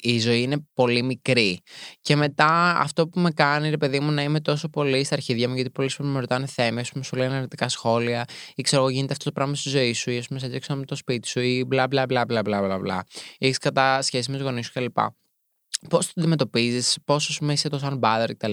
η 0.01 0.19
ζωή 0.19 0.43
είναι 0.43 0.67
πολύ 0.75 1.03
μικρή. 1.03 1.61
Και 2.01 2.17
μετά 2.17 2.79
αυτό 2.79 3.09
που 3.09 3.21
με 3.21 3.31
κάνει, 3.31 3.71
ρε 3.71 3.77
παιδί 3.77 4.01
μου, 4.01 4.11
να 4.11 4.23
είμαι 4.23 4.41
τόσο 4.41 4.69
πολύ 4.69 5.05
στα 5.05 5.15
αρχίδια 5.15 5.49
μου, 5.49 5.55
γιατί 5.55 5.71
πολλοί 5.71 5.91
που 5.97 6.05
με 6.05 6.21
ρωτάνε 6.21 6.47
θέματα, 6.47 6.81
ας 6.81 6.91
πούμε, 6.91 7.05
σου 7.05 7.17
λένε 7.17 7.35
αρνητικά 7.35 7.69
σχόλια, 7.69 8.25
ή 8.55 8.63
ξέρω 8.63 8.83
εγώ, 8.83 8.91
γίνεται 8.91 9.13
αυτό 9.13 9.25
το 9.25 9.33
πράγμα 9.33 9.55
στη 9.55 9.69
ζωή 9.69 9.93
σου, 9.93 10.11
ή 10.11 10.19
ας 10.19 10.27
πούμε, 10.27 10.41
σε 10.41 10.75
με 10.75 10.85
το 10.85 10.95
σπίτι 10.95 11.29
σου, 11.29 11.41
ή 11.41 11.65
μπλα 11.67 11.87
μπλα 11.87 12.07
μπλα 12.07 12.25
μπλα 12.25 12.43
μπλα 12.43 12.79
μπλα. 12.79 13.05
Έχεις 13.39 13.59
κατά 13.59 14.03
σχέση 14.03 14.31
με 14.31 14.37
τους 14.37 14.47
γονείς 14.47 14.67
σου 14.67 14.73
κλπ. 14.73 14.99
Πώς 15.89 16.07
το 16.07 16.13
αντιμετωπίζεις, 16.17 16.99
πόσο 17.05 17.33
σου 17.33 17.51
είσαι 17.51 17.69
τόσο 17.69 17.99
unbothered 18.01 18.31
κτλ. 18.37 18.53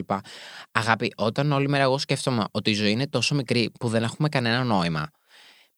Αγάπη, 0.72 1.14
όταν 1.16 1.52
όλη 1.52 1.70
μέρα 1.70 1.84
εγώ 1.84 1.98
σκέφτομαι 1.98 2.44
ότι 2.52 2.70
η 2.70 2.74
ζωή 2.74 2.92
είναι 2.92 3.08
τόσο 3.08 3.36
μικρή 3.36 3.72
που 3.80 3.88
δεν 3.88 4.04
έχουμε 4.04 4.30
κανένα 4.30 4.64
νόημα. 4.64 5.10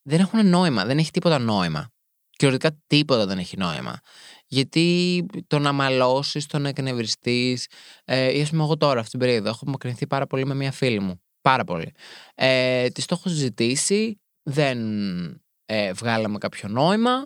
Δεν 0.02 0.20
έχουν 0.20 0.50
νόημα, 0.50 0.86
δεν 0.86 0.98
έχει 0.98 1.12
τίποτα 1.12 1.40
νόημα. 1.40 1.92
Και 2.38 2.58
τίποτα 2.88 3.26
δεν 3.26 3.38
έχει 3.38 3.58
νόημα. 3.58 4.00
Γιατί 4.48 5.26
το 5.48 5.60
να 5.60 5.72
μαλώσεις, 5.72 6.46
το 6.46 6.60
να 6.60 6.70
εκνευριστείς. 6.70 7.68
Ε, 8.06 8.38
ή 8.38 8.42
ας 8.42 8.50
πούμε, 8.50 8.64
εγώ 8.64 8.78
τώρα, 8.78 9.00
αυτήν 9.00 9.20
την 9.20 9.28
περίοδο, 9.28 9.50
έχω 9.50 9.60
απομακρυνθεί 9.62 10.08
πάρα 10.08 10.28
πολύ 10.28 10.46
με 10.46 10.56
μια 10.56 10.72
φίλη 10.72 11.00
μου. 11.00 11.22
Πάρα 11.42 11.64
πολύ. 11.64 11.94
Ε, 12.36 12.88
Της 12.88 13.06
το 13.06 13.16
έχω 13.20 13.30
συζητήσει, 13.30 14.22
δεν 14.44 14.80
ε, 15.66 15.94
βγάλαμε 15.94 16.38
κάποιο 16.38 16.70
νόημα. 16.70 17.26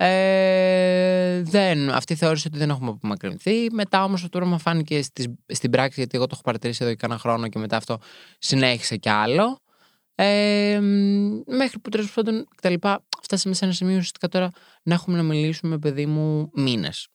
Ε, 0.00 1.42
δεν, 1.42 1.90
αυτή 1.90 2.14
θεώρησε 2.14 2.48
ότι 2.48 2.58
δεν 2.58 2.70
έχουμε 2.70 2.90
απομακρυνθεί. 2.90 3.66
Μετά 3.72 4.04
όμως 4.04 4.22
αυτό 4.22 4.46
μου 4.46 4.58
φάνηκε 4.58 5.02
στην 5.46 5.70
πράξη, 5.70 6.00
γιατί 6.00 6.16
εγώ 6.16 6.26
το 6.26 6.32
έχω 6.34 6.42
παρατηρήσει 6.42 6.82
εδώ 6.82 6.92
και 6.92 6.98
κάνα 6.98 7.18
χρόνο 7.18 7.48
και 7.48 7.58
μετά 7.58 7.76
αυτό 7.76 7.98
συνέχισε 8.38 8.96
κι 8.96 9.08
άλλο. 9.08 9.60
Ε, 10.14 10.80
μέχρι 11.46 11.78
που 11.78 11.88
τέλος 11.90 12.12
πάντων 12.12 12.46
κτλ. 12.56 12.74
Φτάσαμε 13.22 13.54
σε 13.54 13.64
ένα 13.64 13.74
σημείο 13.74 13.96
ουσιαστικά 13.96 14.28
τώρα 14.28 14.50
να 14.88 14.94
έχουμε 14.94 15.16
να 15.16 15.22
μιλήσουμε, 15.22 15.78
παιδί 15.78 16.06
μου, 16.06 16.50
μήνες. 16.52 17.08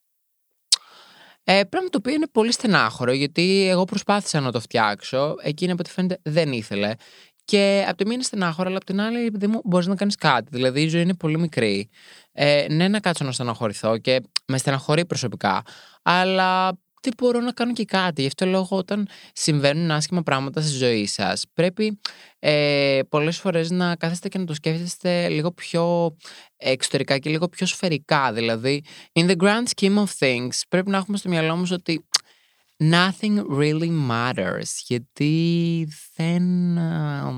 Ε, 1.43 1.63
πράγμα 1.63 1.89
το 1.89 1.97
οποίο 1.97 2.13
είναι 2.13 2.27
πολύ 2.27 2.51
στενάχωρο, 2.51 3.11
γιατί 3.13 3.67
εγώ 3.69 3.85
προσπάθησα 3.85 4.39
να 4.39 4.51
το 4.51 4.59
φτιάξω. 4.59 5.35
Εκείνη 5.41 5.71
από 5.71 5.81
ό,τι 5.81 5.91
φαίνεται 5.91 6.19
δεν 6.23 6.51
ήθελε. 6.51 6.93
Και 7.45 7.85
από 7.87 7.97
τη 7.97 8.05
μία 8.05 8.13
είναι 8.13 8.23
στενάχωρο, 8.23 8.67
αλλά 8.67 8.77
από 8.77 8.85
την 8.85 9.01
άλλη, 9.01 9.25
επειδή 9.25 9.47
μου 9.47 9.61
μπορείς 9.63 9.87
να 9.87 9.95
κάνεις 9.95 10.15
κάτι. 10.15 10.47
Δηλαδή, 10.51 10.81
η 10.81 10.87
ζωή 10.87 11.01
είναι 11.01 11.13
πολύ 11.13 11.39
μικρή. 11.39 11.89
Ε, 12.31 12.65
ναι, 12.69 12.87
να 12.87 12.99
κάτσω 12.99 13.25
να 13.25 13.31
στεναχωρηθώ 13.31 13.97
και 13.97 14.21
με 14.47 14.57
στεναχωρεί 14.57 15.05
προσωπικά. 15.05 15.61
Αλλά 16.01 16.79
δεν 17.03 17.13
μπορώ 17.17 17.39
να 17.39 17.51
κάνω 17.51 17.73
και 17.73 17.85
κάτι. 17.85 18.21
Γι' 18.21 18.27
αυτό 18.27 18.45
λόγο 18.45 18.77
όταν 18.77 19.07
συμβαίνουν 19.33 19.91
άσχημα 19.91 20.21
πράγματα 20.23 20.61
στη 20.61 20.75
ζωή 20.75 21.05
σας 21.05 21.43
πρέπει 21.53 21.99
ε, 22.39 22.99
πολλές 23.09 23.37
φορές 23.37 23.71
να 23.71 23.95
κάθεστε 23.95 24.27
και 24.27 24.37
να 24.37 24.45
το 24.45 24.53
σκέφτεστε 24.53 25.29
λίγο 25.29 25.51
πιο 25.51 26.15
εξωτερικά 26.57 27.17
και 27.17 27.29
λίγο 27.29 27.47
πιο 27.47 27.65
σφαιρικά. 27.65 28.33
Δηλαδή, 28.33 28.83
in 29.13 29.29
the 29.29 29.35
grand 29.35 29.63
scheme 29.75 29.97
of 29.97 30.05
things 30.19 30.61
πρέπει 30.69 30.89
να 30.89 30.97
έχουμε 30.97 31.17
στο 31.17 31.29
μυαλό 31.29 31.55
μας 31.55 31.71
ότι 31.71 32.05
nothing 32.77 33.43
really 33.59 34.09
matters. 34.09 34.71
Γιατί 34.87 35.87
δεν 36.15 36.77
α, 36.77 37.33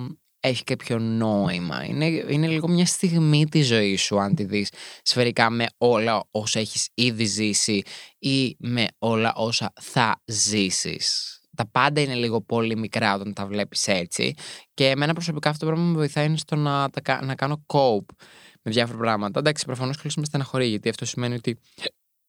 έχει 0.47 0.63
κάποιο 0.63 0.99
νόημα. 0.99 1.85
Είναι, 1.85 2.05
είναι 2.05 2.47
λίγο 2.47 2.67
μια 2.67 2.85
στιγμή 2.85 3.45
της 3.45 3.67
ζωής 3.67 4.01
σου, 4.01 4.19
αν 4.19 4.35
τη 4.35 4.43
δεις 4.43 4.69
σφαιρικά 5.01 5.49
με 5.49 5.65
όλα 5.77 6.23
όσα 6.31 6.59
έχεις 6.59 6.89
ήδη 6.93 7.25
ζήσει 7.25 7.81
ή 8.19 8.55
με 8.59 8.87
όλα 8.97 9.33
όσα 9.35 9.73
θα 9.81 10.21
ζήσεις. 10.25 11.39
Τα 11.55 11.67
πάντα 11.71 12.01
είναι 12.01 12.15
λίγο 12.15 12.41
πολύ 12.41 12.77
μικρά 12.77 13.15
όταν 13.15 13.33
τα 13.33 13.45
βλέπεις 13.45 13.87
έτσι 13.87 14.33
και 14.73 14.89
εμένα 14.89 15.13
προσωπικά 15.13 15.49
αυτό 15.49 15.65
το 15.65 15.71
πράγμα 15.71 15.91
με 15.91 15.97
βοηθάει 15.97 16.25
είναι 16.25 16.37
στο 16.37 16.55
να, 16.55 16.89
τα 16.89 17.01
κα- 17.01 17.21
να 17.23 17.35
κάνω 17.35 17.65
cope 17.67 18.15
με 18.61 18.71
διάφορα 18.71 18.97
πράγματα. 18.97 19.39
Εντάξει, 19.39 19.65
προφανώς 19.65 19.97
κλείσουμε 19.97 20.21
με 20.21 20.27
στεναχωρεί, 20.27 20.67
γιατί 20.67 20.89
αυτό 20.89 21.05
σημαίνει 21.05 21.35
ότι 21.35 21.59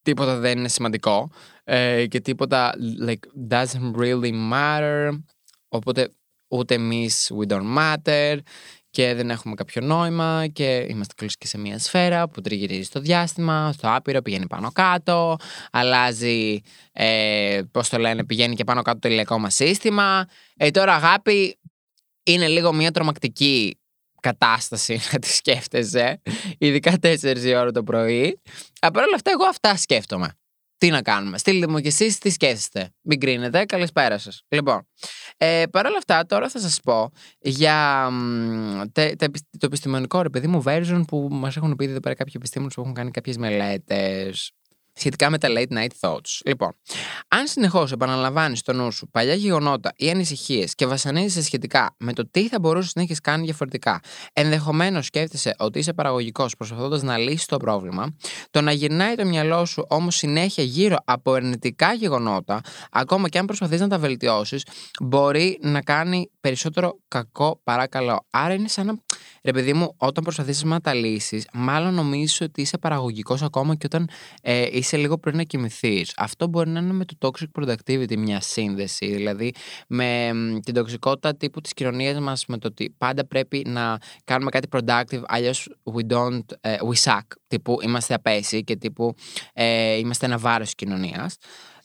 τίποτα 0.02 0.38
δεν 0.38 0.58
είναι 0.58 0.68
σημαντικό 0.68 1.30
ε, 1.64 2.06
και 2.06 2.20
τίποτα 2.20 2.75
like, 3.06 3.50
doesn't 3.50 3.96
really 3.96 4.32
matter. 4.52 5.18
Οπότε 5.68 6.15
ούτε 6.48 6.74
εμείς 6.74 7.32
we 7.40 7.52
don't 7.52 7.76
matter 7.78 8.38
και 8.96 9.14
δεν 9.14 9.30
έχουμε 9.30 9.54
κάποιο 9.54 9.82
νόημα 9.82 10.46
και 10.52 10.86
είμαστε 10.88 11.14
κλειστοί 11.16 11.38
και 11.38 11.46
σε 11.46 11.58
μια 11.58 11.78
σφαίρα 11.78 12.28
που 12.28 12.40
τριγυρίζει 12.40 12.82
στο 12.82 13.00
διάστημα, 13.00 13.72
στο 13.72 13.94
άπειρο, 13.94 14.22
πηγαίνει 14.22 14.46
πάνω 14.46 14.70
κάτω, 14.72 15.36
αλλάζει, 15.72 16.60
ε, 16.92 17.60
πώς 17.70 17.88
το 17.88 17.98
λένε, 17.98 18.24
πηγαίνει 18.24 18.54
και 18.54 18.64
πάνω 18.64 18.82
κάτω 18.82 18.98
το 18.98 19.08
ηλιακό 19.08 19.38
μας 19.38 19.54
σύστημα. 19.54 20.26
Ε, 20.56 20.70
τώρα 20.70 20.94
αγάπη 20.94 21.58
είναι 22.22 22.48
λίγο 22.48 22.72
μια 22.72 22.90
τρομακτική 22.90 23.78
κατάσταση 24.20 25.00
να 25.12 25.18
τη 25.18 25.28
σκέφτεσαι, 25.28 26.22
ειδικά 26.58 26.94
4 27.02 27.38
η 27.44 27.54
ώρα 27.54 27.70
το 27.70 27.82
πρωί. 27.82 28.40
Αλλά 28.80 28.92
παρ' 28.92 29.04
όλα 29.04 29.14
αυτά, 29.14 29.30
εγώ 29.30 29.44
αυτά 29.44 29.76
σκέφτομαι. 29.76 30.28
Τι 30.78 30.90
να 30.90 31.02
κάνουμε. 31.02 31.38
Στείλτε 31.38 31.66
μου 31.68 31.78
κι 31.78 31.87
εσείς 31.87 32.18
τι 32.18 32.30
σκέφτεστε. 32.30 32.90
Μην 33.02 33.21
κρίνετε. 33.21 33.64
Καλησπέρα 33.64 34.18
σα. 34.18 34.56
Λοιπόν, 34.56 34.88
ε, 35.37 35.62
παρ' 35.71 35.87
όλα 35.87 35.97
αυτά, 35.97 36.26
τώρα 36.26 36.49
θα 36.49 36.59
σας 36.61 36.80
πω 36.80 37.11
για 37.40 38.09
μ, 38.11 38.83
τε- 38.92 39.16
τε- 39.16 39.37
το 39.59 39.66
επιστημονικό 39.66 40.23
ρε 40.23 40.28
παιδί 40.30 40.47
μου 40.47 40.62
version 40.66 41.02
που 41.06 41.28
μας 41.30 41.56
έχουν 41.56 41.76
πει 41.76 41.85
εδώ 41.85 42.00
πέρα 42.00 42.14
κάποιοι 42.14 42.33
επιστήμονες 42.37 42.75
που 42.75 42.80
έχουν 42.80 42.95
κάνει 42.95 43.11
κάποιες 43.11 43.37
μελέτες 43.37 44.50
σχετικά 44.96 45.30
με 45.30 45.38
τα 45.38 45.48
late 45.50 45.76
night 45.76 45.90
thoughts. 46.00 46.40
Λοιπόν, 46.44 46.76
αν 47.28 47.46
συνεχώς 47.46 47.92
επαναλαμβάνεις 47.92 48.58
στο 48.58 48.72
νου 48.72 48.92
σου 48.92 49.08
παλιά 49.10 49.34
γεγονότα 49.34 49.92
ή 49.96 50.10
ανησυχίες 50.10 50.74
και 50.74 50.86
βασανίζεσαι 50.86 51.42
σχετικά 51.42 51.94
με 51.98 52.12
το 52.12 52.30
τι 52.30 52.48
θα 52.48 52.58
μπορούσες 52.58 52.94
να 52.94 53.02
έχεις 53.02 53.20
κάνει 53.20 53.44
διαφορετικά, 53.44 54.00
ενδεχομένως 54.32 55.06
σκέφτεσαι 55.06 55.54
ότι 55.58 55.78
είσαι 55.78 55.92
παραγωγικός 55.92 56.56
προσπαθώντας 56.56 57.02
να 57.02 57.16
λύσεις 57.18 57.46
το 57.46 57.56
πρόβλημα, 57.56 58.16
το 58.50 58.60
να 58.60 58.72
γυρνάει 58.72 59.14
το 59.14 59.24
μυαλό 59.24 59.64
σου 59.64 59.84
όμως 59.88 60.16
συνέχεια 60.16 60.64
γύρω 60.64 60.96
από 61.04 61.32
αρνητικά 61.32 61.92
γεγονότα, 61.92 62.60
ακόμα 62.90 63.28
και 63.28 63.38
αν 63.38 63.46
προσπαθείς 63.46 63.80
να 63.80 63.88
τα 63.88 63.98
βελτιώσεις, 63.98 64.66
μπορεί 65.02 65.58
να 65.62 65.82
κάνει 65.82 66.30
περισσότερο 66.40 66.98
κακό 67.08 67.60
παρά 67.64 67.86
καλό. 67.86 68.26
Άρα 68.30 68.54
είναι 68.54 68.68
σαν 68.68 68.86
να. 68.86 68.94
Ρε 69.42 69.52
παιδί 69.52 69.72
μου, 69.72 69.94
όταν 69.96 70.24
προσπαθήσεις 70.24 70.62
να 70.62 70.80
τα 70.80 70.94
λύσεις, 70.94 71.48
μάλλον 71.52 71.94
νομίζεις 71.94 72.40
ότι 72.40 72.60
είσαι 72.60 72.78
παραγωγικός 72.78 73.42
ακόμα 73.42 73.74
και 73.74 73.86
όταν 73.86 74.08
ε, 74.42 74.66
είσαι 74.87 74.97
λίγο 74.97 75.19
πριν 75.19 75.37
να 75.37 75.43
κοιμηθείς. 75.43 76.12
Αυτό 76.16 76.47
μπορεί 76.47 76.71
να 76.71 76.81
είναι 76.81 76.93
με 76.93 77.05
το 77.05 77.14
toxic 77.21 77.62
productivity 77.62 78.16
μια 78.16 78.40
σύνδεση. 78.40 79.07
Δηλαδή 79.07 79.52
με 79.88 80.33
μ, 80.33 80.59
την 80.59 80.75
τοξικότητα 80.75 81.37
τύπου 81.37 81.61
της 81.61 81.73
κοινωνίας 81.73 82.19
μας, 82.19 82.47
με 82.47 82.59
το 82.59 82.69
ότι 82.69 82.95
πάντα 82.99 83.26
πρέπει 83.26 83.62
να 83.66 83.99
κάνουμε 84.25 84.50
κάτι 84.50 84.69
productive, 84.73 85.23
αλλιώς 85.26 85.69
we 85.95 86.12
don't, 86.12 86.45
ε, 86.61 86.76
we 86.76 87.11
suck. 87.11 87.21
Τύπου 87.47 87.78
είμαστε 87.83 88.14
απαίσιοι 88.14 88.64
και 88.64 88.76
τύπου 88.76 89.14
ε, 89.52 89.97
είμαστε 89.97 90.26
ένα 90.26 90.38
βάρος 90.38 90.75
κοινωνίας. 90.75 91.37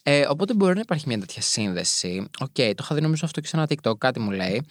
Ε, 0.03 0.25
οπότε 0.27 0.53
μπορεί 0.53 0.73
να 0.73 0.79
υπάρχει 0.79 1.07
μια 1.07 1.19
τέτοια 1.19 1.41
σύνδεση. 1.41 2.27
Οκ, 2.39 2.55
το 2.55 2.73
είχα 2.79 2.95
δει 2.95 3.01
νομίζω 3.01 3.25
αυτό 3.25 3.41
και 3.41 3.47
σε 3.47 3.57
ένα 3.57 3.67
TikTok, 3.69 3.97
κάτι 3.97 4.19
μου 4.19 4.31
λέει. 4.31 4.65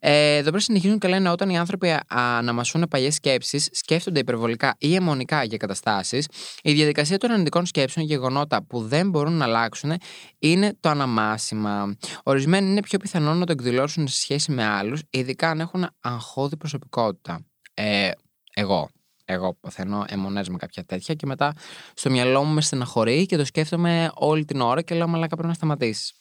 Ε, 0.00 0.36
εδώ 0.36 0.50
πέρα 0.50 0.62
συνεχίζουν 0.62 0.98
και 0.98 1.08
λένε 1.08 1.30
όταν 1.30 1.48
οι 1.50 1.58
άνθρωποι 1.58 1.90
α- 1.90 2.04
αναμασούν 2.08 2.86
παλιές 2.90 3.14
σκέψεις, 3.14 3.68
σκέφτονται 3.72 4.20
υπερβολικά 4.20 4.74
ή 4.78 4.94
εμμονικά 4.94 5.44
για 5.44 5.56
καταστάσεις, 5.56 6.28
η 6.62 6.72
διαδικασία 6.72 7.18
των 7.18 7.30
αρνητικών 7.30 7.66
σκέψεων 7.66 8.06
για 8.06 8.16
γεγονότα 8.16 8.64
που 8.64 8.82
δεν 8.82 9.10
μπορούν 9.10 9.32
να 9.32 9.44
αλλάξουν 9.44 9.92
είναι 10.38 10.76
το 10.80 10.88
αναμάσιμα. 10.88 11.96
Ορισμένοι 12.22 12.70
είναι 12.70 12.80
πιο 12.82 12.98
πιθανό 12.98 13.34
να 13.34 13.46
το 13.46 13.52
εκδηλώσουν 13.52 14.08
σε 14.08 14.20
σχέση 14.20 14.52
με 14.52 14.64
άλλους, 14.64 15.02
ειδικά 15.10 15.50
αν 15.50 15.60
έχουν 15.60 15.88
αγχώδη 16.00 16.56
προσωπικότητα. 16.56 17.44
Ε, 17.74 18.10
εγώ. 18.54 18.90
Εγώ 19.28 19.56
παθαίνω 19.60 20.04
αιμονέ 20.08 20.42
με 20.50 20.56
κάποια 20.56 20.84
τέτοια 20.84 21.14
και 21.14 21.26
μετά 21.26 21.52
στο 21.94 22.10
μυαλό 22.10 22.42
μου 22.42 22.54
με 22.54 22.60
στεναχωρεί 22.60 23.26
και 23.26 23.36
το 23.36 23.44
σκέφτομαι 23.44 24.10
όλη 24.14 24.44
την 24.44 24.60
ώρα 24.60 24.82
και 24.82 24.94
λέω 24.94 25.08
Μαλάκα 25.08 25.34
πρέπει 25.34 25.48
να 25.48 25.54
σταματήσεις. 25.54 26.12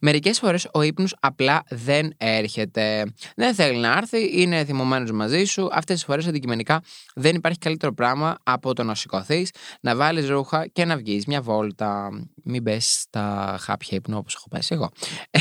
Μερικές 0.00 0.38
φορές 0.38 0.68
ο 0.72 0.82
ύπνος 0.82 1.16
απλά 1.20 1.62
δεν 1.68 2.12
έρχεται. 2.16 3.12
Δεν 3.36 3.54
θέλει 3.54 3.78
να 3.78 3.92
έρθει, 3.92 4.40
είναι 4.40 4.64
θυμωμένος 4.64 5.10
μαζί 5.10 5.44
σου. 5.44 5.68
Αυτές 5.72 5.94
τις 5.96 6.04
φορές 6.04 6.26
αντικειμενικά 6.26 6.82
δεν 7.14 7.34
υπάρχει 7.34 7.58
καλύτερο 7.58 7.94
πράγμα 7.94 8.36
από 8.42 8.72
το 8.72 8.82
να 8.82 8.94
σηκωθείς, 8.94 9.50
να 9.80 9.96
βάλεις 9.96 10.28
ρούχα 10.28 10.66
και 10.66 10.84
να 10.84 10.96
βγεις 10.96 11.26
μια 11.26 11.42
βόλτα. 11.42 12.08
Μην 12.44 12.62
πέσει 12.62 13.00
στα 13.00 13.56
χάπια 13.60 13.96
ύπνου 13.96 14.18
όπως 14.18 14.34
έχω 14.34 14.48
πέσει 14.48 14.74
εγώ. 14.74 14.90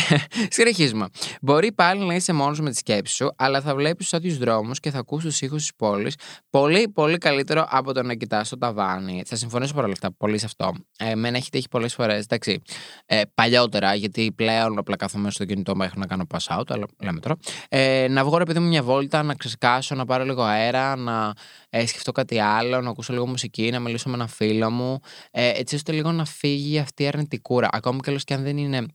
Συνεχίζουμε. 0.56 1.08
Μπορεί 1.42 1.72
πάλι 1.72 2.06
να 2.06 2.16
είσαι 2.16 2.34
μόνος 2.34 2.60
με 2.60 2.70
τη 2.70 2.78
σκέψη 2.78 3.16
σου, 3.16 3.30
αλλά 3.36 3.62
θα 3.62 3.76
βλέπεις 3.76 4.10
του 4.10 4.18
άδειου 4.18 4.38
δρόμους 4.38 4.80
και 4.80 4.92
θα 4.92 5.00
ακούς 5.00 5.24
τους 5.24 5.42
ήχους 5.42 5.62
της 5.62 5.76
πόλης 5.76 6.16
πολύ, 6.50 6.90
πολύ 6.90 7.05
καλύτερο 7.18 7.66
από 7.70 7.94
το 7.94 8.04
να 8.04 8.14
κοιτάς 8.14 8.50
το 8.50 8.58
ταβάνι. 8.58 9.24
Θα 9.26 9.36
συμφωνήσω 9.36 9.74
παρόλα 9.74 9.94
αυτά 9.94 10.14
πολύ 10.18 10.38
σε 10.38 10.46
αυτό. 10.46 10.74
Ε, 10.98 11.10
εμένα 11.10 11.38
έχει 11.38 11.50
τύχει 11.50 11.68
πολλές 11.68 11.94
φορές, 11.94 12.24
εντάξει. 12.24 12.62
Ε, 13.06 13.22
παλιότερα, 13.34 13.96
γιατί 13.96 14.32
πλέον 14.36 14.78
απλά 14.78 14.96
κάθομαι 14.96 15.32
στο 15.32 15.46
κινητό 15.46 15.76
μου 15.76 15.84
έχω 15.84 15.94
να 15.98 16.06
κάνω 16.06 16.24
pass 16.34 16.58
out, 16.58 16.64
αλλά 16.68 16.86
λέμε 17.02 17.20
τώρα. 17.20 17.36
Ε, 17.70 18.08
να 18.10 18.24
βγω 18.24 18.38
ρε 18.38 18.44
παιδί 18.44 18.60
μου 18.60 18.68
μια 18.68 18.84
βόλτα, 18.84 19.24
να 19.24 19.34
ξεσκάσω, 19.34 19.96
να 19.96 20.06
πάρω 20.06 20.24
λίγο 20.24 20.42
αέρα, 20.42 20.96
να 20.96 21.34
ε, 21.70 21.86
σκεφτώ 21.86 22.12
κάτι 22.12 22.40
άλλο, 22.40 22.82
να 22.82 22.90
ακούσω 22.90 23.14
λίγο 23.14 23.28
μουσική, 23.28 23.70
να 23.72 23.80
μιλήσω 23.80 24.10
με 24.10 24.16
ένα 24.16 24.28
φίλο 24.28 24.70
μου. 24.70 25.00
Ε, 25.32 25.50
έτσι 25.50 25.76
ώστε 25.76 25.92
λίγο 25.92 26.12
να 26.12 26.26
φύγει 26.26 26.80
αυτή 26.80 27.04
η 27.04 27.08
αρνητικούρα. 27.08 27.68
Ακόμα 27.72 28.00
και, 28.04 28.16
και 28.16 28.34
αν 28.34 28.44
δεν 28.44 28.58
είναι 28.58 28.86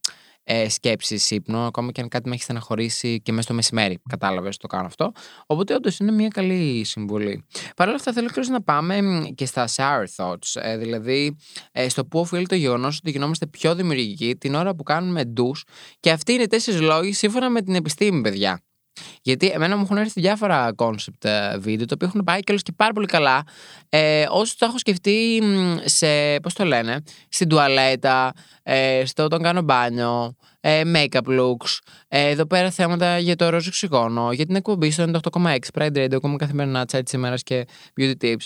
ε, 0.44 0.68
σκέψη 0.68 1.35
ύπνο, 1.35 1.66
ακόμα 1.66 1.92
και 1.92 2.00
αν 2.00 2.09
κάτι 2.09 2.29
με 2.29 2.35
έχει 2.35 2.42
στεναχωρήσει 2.42 3.20
και 3.20 3.33
μέσα 3.33 3.42
στο 3.42 3.55
μεσημέρι. 3.55 3.98
Κατάλαβες, 4.09 4.57
το 4.57 4.66
κάνω 4.66 4.87
αυτό. 4.87 5.12
Οπότε, 5.46 5.74
όντως 5.74 5.98
είναι 5.98 6.12
μια 6.12 6.29
καλή 6.29 6.85
συμβουλή. 6.85 7.44
Παρ' 7.76 7.87
όλα 7.87 7.96
αυτά, 7.96 8.12
θέλω 8.12 8.29
και 8.29 8.40
να 8.40 8.62
πάμε 8.62 9.03
μ, 9.03 9.22
και 9.35 9.46
στα 9.46 9.68
sour 9.76 10.05
thoughts. 10.16 10.61
Ε, 10.62 10.76
δηλαδή, 10.76 11.37
ε, 11.72 11.88
στο 11.88 12.05
που 12.05 12.18
οφείλει 12.18 12.46
το 12.46 12.55
γεγονός 12.55 12.96
ότι 12.96 13.11
γινόμαστε 13.11 13.46
πιο 13.46 13.74
δημιουργικοί 13.74 14.37
την 14.37 14.55
ώρα 14.55 14.74
που 14.74 14.83
κάνουμε 14.83 15.24
ντους. 15.24 15.64
Και 16.00 16.11
αυτοί 16.11 16.33
είναι 16.33 16.42
οι 16.42 16.46
τέσσερις 16.46 16.81
λόγοι 16.81 17.12
σύμφωνα 17.12 17.50
με 17.50 17.62
την 17.62 17.74
επιστήμη, 17.74 18.20
παιδιά. 18.20 18.61
Γιατί 19.22 19.46
εμένα 19.46 19.76
μου 19.76 19.83
έχουν 19.83 19.96
έρθει 19.96 20.20
διάφορα 20.20 20.74
concept 20.76 21.24
ε, 21.24 21.59
βίντεο, 21.59 21.87
τα 21.87 21.94
οποία 21.94 22.07
έχουν 22.07 22.24
πάει 22.24 22.40
και 22.40 22.55
και 22.55 22.72
πάρα 22.76 22.92
πολύ 22.92 23.07
καλά. 23.07 23.42
Ε, 23.88 24.26
όσο 24.29 24.55
το 24.59 24.66
έχω 24.66 24.79
σκεφτεί 24.79 25.40
μ, 25.42 25.76
σε, 25.85 26.40
πώς 26.40 26.55
το 26.55 26.64
λένε, 26.64 27.03
στην 27.29 27.48
τουαλέτα, 27.48 28.33
ε, 28.62 29.03
στο 29.05 29.24
όταν 29.24 29.42
κάνω 29.42 29.62
μπάνιο, 29.62 30.37
ε, 30.61 30.83
make-up 30.94 31.26
looks, 31.26 31.79
ε, 32.09 32.29
εδώ 32.29 32.46
πέρα 32.46 32.70
θέματα 32.70 33.18
για 33.18 33.37
το 33.37 33.48
ροζ 33.48 33.66
οξυγόνο, 33.66 34.33
για 34.33 34.46
την 34.46 34.55
εκπομπή 34.55 34.90
στο 34.90 35.03
98,6 35.03 35.57
Pride 35.79 35.96
Radio, 35.96 36.14
ακόμα 36.14 36.37
καθημερινά 36.37 36.85
chat 36.92 37.00
της 37.05 37.12
ημέρας 37.12 37.42
και 37.42 37.66
beauty 38.00 38.14
tips. 38.20 38.44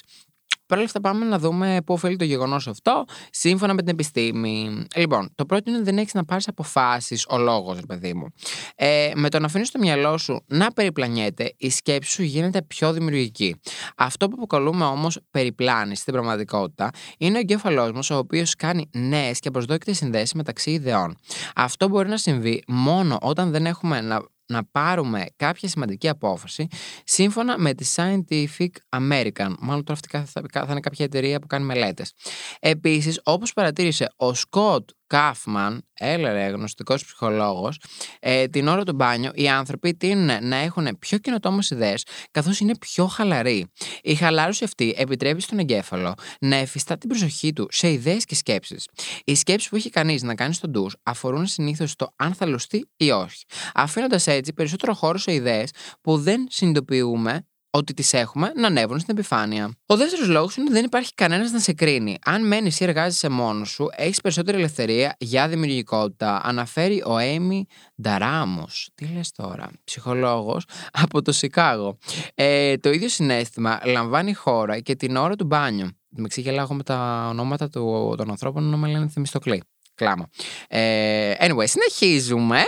Παρ' 0.66 0.78
όλα 0.78 0.86
αυτά, 0.86 1.00
πάμε 1.00 1.24
να 1.24 1.38
δούμε 1.38 1.78
πού 1.86 1.94
οφείλει 1.94 2.16
το 2.16 2.24
γεγονός 2.24 2.68
αυτό, 2.68 3.04
σύμφωνα 3.30 3.74
με 3.74 3.82
την 3.82 3.92
επιστήμη. 3.92 4.86
Λοιπόν, 4.96 5.32
το 5.34 5.46
πρώτο 5.46 5.62
είναι 5.66 5.78
ότι 5.78 5.86
δεν 5.90 5.98
έχεις 5.98 6.14
να 6.14 6.24
πάρεις 6.24 6.48
αποφάσεις 6.48 7.26
ο 7.28 7.38
λόγος, 7.38 7.76
ρε 7.76 7.86
παιδί 7.86 8.14
μου. 8.14 8.26
Ε, 8.74 9.10
με 9.14 9.28
το 9.28 9.38
να 9.38 9.46
αφήνεις 9.46 9.70
το 9.70 9.78
μυαλό 9.78 10.18
σου 10.18 10.44
να 10.46 10.72
περιπλανιέται, 10.72 11.54
η 11.56 11.70
σκέψη 11.70 12.10
σου 12.10 12.22
γίνεται 12.22 12.62
πιο 12.62 12.92
δημιουργική. 12.92 13.60
Αυτό 13.96 14.28
που 14.28 14.34
αποκαλούμε 14.36 14.84
όμως 14.84 15.18
περιπλάνηση 15.30 16.00
στην 16.00 16.12
πραγματικότητα 16.12 16.90
είναι 17.18 17.36
ο 17.36 17.40
εγκέφαλός 17.40 17.92
μας, 17.92 18.10
ο 18.10 18.16
οποίος 18.16 18.54
κάνει 18.54 18.90
νέες 18.92 19.38
και 19.38 19.50
προσδόκητε 19.50 19.92
συνδέσεις 19.92 20.32
μεταξύ 20.32 20.70
ιδεών. 20.70 21.16
Αυτό 21.54 21.88
μπορεί 21.88 22.08
να 22.08 22.16
συμβεί 22.16 22.62
μόνο 22.66 23.18
όταν 23.20 23.50
δεν 23.50 23.66
έχουμε 23.66 24.00
να 24.00 24.22
να 24.46 24.64
πάρουμε 24.64 25.26
κάποια 25.36 25.68
σημαντική 25.68 26.08
απόφαση 26.08 26.66
σύμφωνα 27.04 27.58
με 27.58 27.74
τη 27.74 27.92
Scientific 27.94 28.68
American. 28.96 29.54
Μάλλον 29.58 29.84
τώρα 29.84 29.92
αυτή 29.92 30.08
θα, 30.08 30.42
θα 30.50 30.66
είναι 30.70 30.80
κάποια 30.80 31.04
εταιρεία 31.04 31.38
που 31.38 31.46
κάνει 31.46 31.64
μελέτες. 31.64 32.12
Επίσης, 32.60 33.20
όπως 33.24 33.52
παρατήρησε 33.52 34.06
ο 34.16 34.34
Σκοτ 34.34 34.88
Κάφμαν, 35.14 35.88
έλερε 35.94 36.46
γνωστικός 36.46 37.04
ψυχολόγος, 37.04 37.80
ε, 38.20 38.46
την 38.46 38.68
ώρα 38.68 38.82
του 38.82 38.94
μπάνιο 38.94 39.30
οι 39.34 39.48
άνθρωποι 39.48 39.94
τείνουν 39.94 40.48
να 40.48 40.56
έχουν 40.56 40.96
πιο 40.98 41.18
καινοτόμες 41.18 41.70
ιδέες 41.70 42.06
καθώς 42.30 42.60
είναι 42.60 42.76
πιο 42.78 43.06
χαλαροί. 43.06 43.66
Η 44.02 44.14
χαλάρωση 44.14 44.64
αυτή 44.64 44.94
επιτρέπει 44.96 45.40
στον 45.40 45.58
εγκέφαλο 45.58 46.14
να 46.40 46.56
εφιστά 46.56 46.98
την 46.98 47.08
προσοχή 47.08 47.52
του 47.52 47.68
σε 47.70 47.90
ιδέες 47.90 48.24
και 48.24 48.34
σκέψεις. 48.34 48.88
Οι 49.24 49.34
σκέψεις 49.34 49.68
που 49.68 49.76
έχει 49.76 49.90
κανείς 49.90 50.22
να 50.22 50.34
κάνει 50.34 50.54
στον 50.54 50.70
ντους 50.70 50.96
αφορούν 51.02 51.46
συνήθως 51.46 51.96
το 51.96 52.12
αν 52.16 52.34
θα 52.34 52.46
λουστεί 52.46 52.88
ή 52.96 53.10
όχι, 53.10 53.44
αφήνοντας 53.74 54.26
έτσι 54.26 54.52
περισσότερο 54.52 54.94
χώρο 54.94 55.18
σε 55.18 55.32
ιδέες 55.32 55.70
που 56.00 56.18
δεν 56.18 56.46
συνειδητοποιούμε 56.48 57.46
ότι 57.76 57.94
τις 57.94 58.12
έχουμε 58.12 58.52
να 58.56 58.66
ανέβουν 58.66 58.98
στην 58.98 59.16
επιφάνεια. 59.16 59.74
Ο 59.86 59.96
δεύτερος 59.96 60.28
λόγος 60.28 60.56
είναι 60.56 60.64
ότι 60.64 60.74
δεν 60.74 60.84
υπάρχει 60.84 61.14
κανένας 61.14 61.50
να 61.50 61.58
σε 61.58 61.72
κρίνει. 61.72 62.18
Αν 62.24 62.46
μένεις 62.46 62.80
ή 62.80 62.84
εργάζεσαι 62.84 63.28
μόνος 63.28 63.70
σου, 63.70 63.88
έχεις 63.96 64.20
περισσότερη 64.20 64.56
ελευθερία 64.56 65.16
για 65.18 65.48
δημιουργικότητα, 65.48 66.40
αναφέρει 66.44 67.02
ο 67.06 67.18
Έιμι 67.18 67.66
Νταράμος. 68.02 68.90
Τι 68.94 69.06
λες 69.06 69.32
τώρα, 69.32 69.70
ψυχολόγος 69.84 70.64
από 70.92 71.22
το 71.22 71.32
Σικάγο. 71.32 71.98
Ε, 72.34 72.76
το 72.76 72.90
ίδιο 72.90 73.08
συνέστημα 73.08 73.80
λαμβάνει 73.84 74.32
χώρα 74.32 74.80
και 74.80 74.94
την 74.94 75.16
ώρα 75.16 75.36
του 75.36 75.44
μπάνιου. 75.44 75.88
Με 76.08 76.28
ξεγελάγω 76.28 76.74
με 76.74 76.82
τα 76.82 77.26
ονόματα 77.30 77.68
του, 77.68 78.14
των 78.16 78.30
ανθρώπων 78.30 78.64
να 78.64 78.76
με 78.76 78.88
λένε 78.88 79.08
Θεμιστοκλή. 79.08 79.62
Κλάμα. 79.94 80.28
Ε, 80.68 81.32
anyway, 81.38 81.64
συνεχίζουμε. 81.66 82.62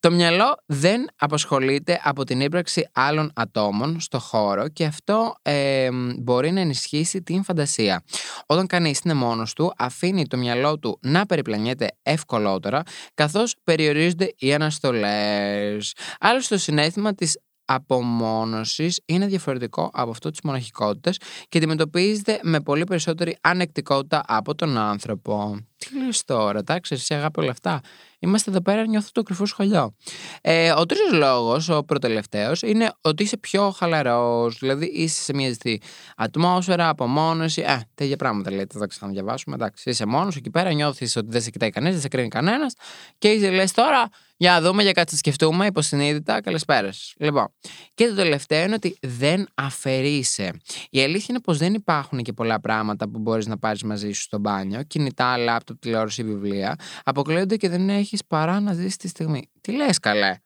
Το 0.00 0.10
μυαλό 0.10 0.62
δεν 0.66 1.06
απασχολείται 1.16 2.00
από 2.02 2.24
την 2.24 2.40
ύπαρξη 2.40 2.88
άλλων 2.92 3.32
ατόμων 3.34 4.00
στο 4.00 4.18
χώρο 4.18 4.68
και 4.68 4.84
αυτό 4.84 5.34
ε, 5.42 5.88
μπορεί 6.18 6.50
να 6.50 6.60
ενισχύσει 6.60 7.22
την 7.22 7.44
φαντασία. 7.44 8.02
Όταν 8.46 8.66
κανείς 8.66 9.00
είναι 9.04 9.14
μόνος 9.14 9.52
του, 9.52 9.72
αφήνει 9.78 10.26
το 10.26 10.36
μυαλό 10.36 10.78
του 10.78 10.98
να 11.02 11.26
περιπλανιέται 11.26 11.88
ευκολότερα, 12.02 12.82
καθώς 13.14 13.54
περιορίζονται 13.64 14.34
οι 14.38 14.54
αναστολές. 14.54 15.92
Άλλωστε, 16.20 16.54
το 16.54 16.60
συνέστημα 16.60 17.14
της 17.14 17.38
απομόνωσης 17.64 19.00
είναι 19.06 19.26
διαφορετικό 19.26 19.90
από 19.92 20.10
αυτό 20.10 20.30
της 20.30 20.40
μοναχικότητας 20.42 21.16
και 21.48 21.58
αντιμετωπίζεται 21.58 22.40
με 22.42 22.60
πολύ 22.60 22.84
περισσότερη 22.84 23.36
ανεκτικότητα 23.40 24.22
από 24.26 24.54
τον 24.54 24.78
άνθρωπο. 24.78 25.56
Τι 25.80 25.98
λες 25.98 26.24
τώρα, 26.24 26.58
εντάξει, 26.58 26.94
εσύ 26.94 27.14
αγάπη 27.14 27.40
όλα 27.40 27.50
αυτά. 27.50 27.80
Είμαστε 28.18 28.50
εδώ 28.50 28.60
πέρα, 28.60 28.86
νιώθω 28.86 29.08
το 29.12 29.22
κρυφό 29.22 29.46
σχολείο. 29.46 29.94
Ε, 30.40 30.72
ο 30.72 30.86
τρίτος 30.86 31.12
λόγος, 31.12 31.68
ο 31.68 31.84
προτελευταίος, 31.84 32.62
είναι 32.62 32.92
ότι 33.00 33.22
είσαι 33.22 33.36
πιο 33.36 33.70
χαλαρός. 33.70 34.58
Δηλαδή 34.58 34.86
είσαι 34.86 35.22
σε 35.22 35.34
μια 35.34 35.48
ζεστή 35.48 35.80
ατμόσφαιρα, 36.16 36.88
απομόνωση. 36.88 37.62
Ε, 37.66 37.80
τέτοια 37.94 38.16
πράγματα 38.16 38.50
λέτε, 38.50 38.78
θα 38.78 38.86
ξαναδιαβάσουμε. 38.86 39.54
Εντάξει, 39.54 39.90
είσαι 39.90 40.06
μόνος 40.06 40.36
εκεί 40.36 40.50
πέρα, 40.50 40.72
νιώθεις 40.72 41.16
ότι 41.16 41.26
δεν 41.30 41.42
σε 41.42 41.50
κοιτάει 41.50 41.70
κανένα, 41.70 41.92
δεν 41.92 42.02
σε 42.02 42.08
κρίνει 42.08 42.28
κανένας 42.28 42.74
και 43.18 43.28
είσαι 43.28 43.50
λες 43.50 43.72
τώρα, 43.72 44.08
για 44.36 44.52
να 44.52 44.60
δούμε, 44.60 44.82
για 44.82 44.92
κάτι 44.92 45.16
σκεφτούμε, 45.16 45.66
υποσυνείδητα, 45.66 46.40
καλησπέρα. 46.40 46.90
Λοιπόν, 47.16 47.52
και 47.94 48.06
το 48.06 48.14
τελευταίο 48.14 48.64
είναι 48.64 48.74
ότι 48.74 48.98
δεν 49.00 49.48
αφαιρείσαι. 49.54 50.52
Η 50.90 51.02
αλήθεια 51.02 51.26
είναι 51.28 51.40
πως 51.40 51.58
δεν 51.58 51.74
υπάρχουν 51.74 52.22
και 52.22 52.32
πολλά 52.32 52.60
πράγματα 52.60 53.08
που 53.08 53.18
μπορείς 53.18 53.46
να 53.46 53.58
πάρεις 53.58 53.82
μαζί 53.82 54.12
σου 54.12 54.22
στο 54.22 54.38
μπάνιο. 54.38 54.82
Κινητά, 54.82 55.36
λάπτοπ, 55.70 55.80
τηλεόραση, 55.80 56.24
βιβλία. 56.24 56.76
Αποκλείονται 57.04 57.56
και 57.56 57.68
δεν 57.68 57.88
έχεις 57.88 58.24
παρά 58.26 58.60
να 58.60 58.72
ζήσεις 58.72 58.96
τη 58.96 59.08
στιγμή. 59.08 59.50
Τι 59.60 59.72
λες, 59.72 59.98
καλέ; 59.98 60.36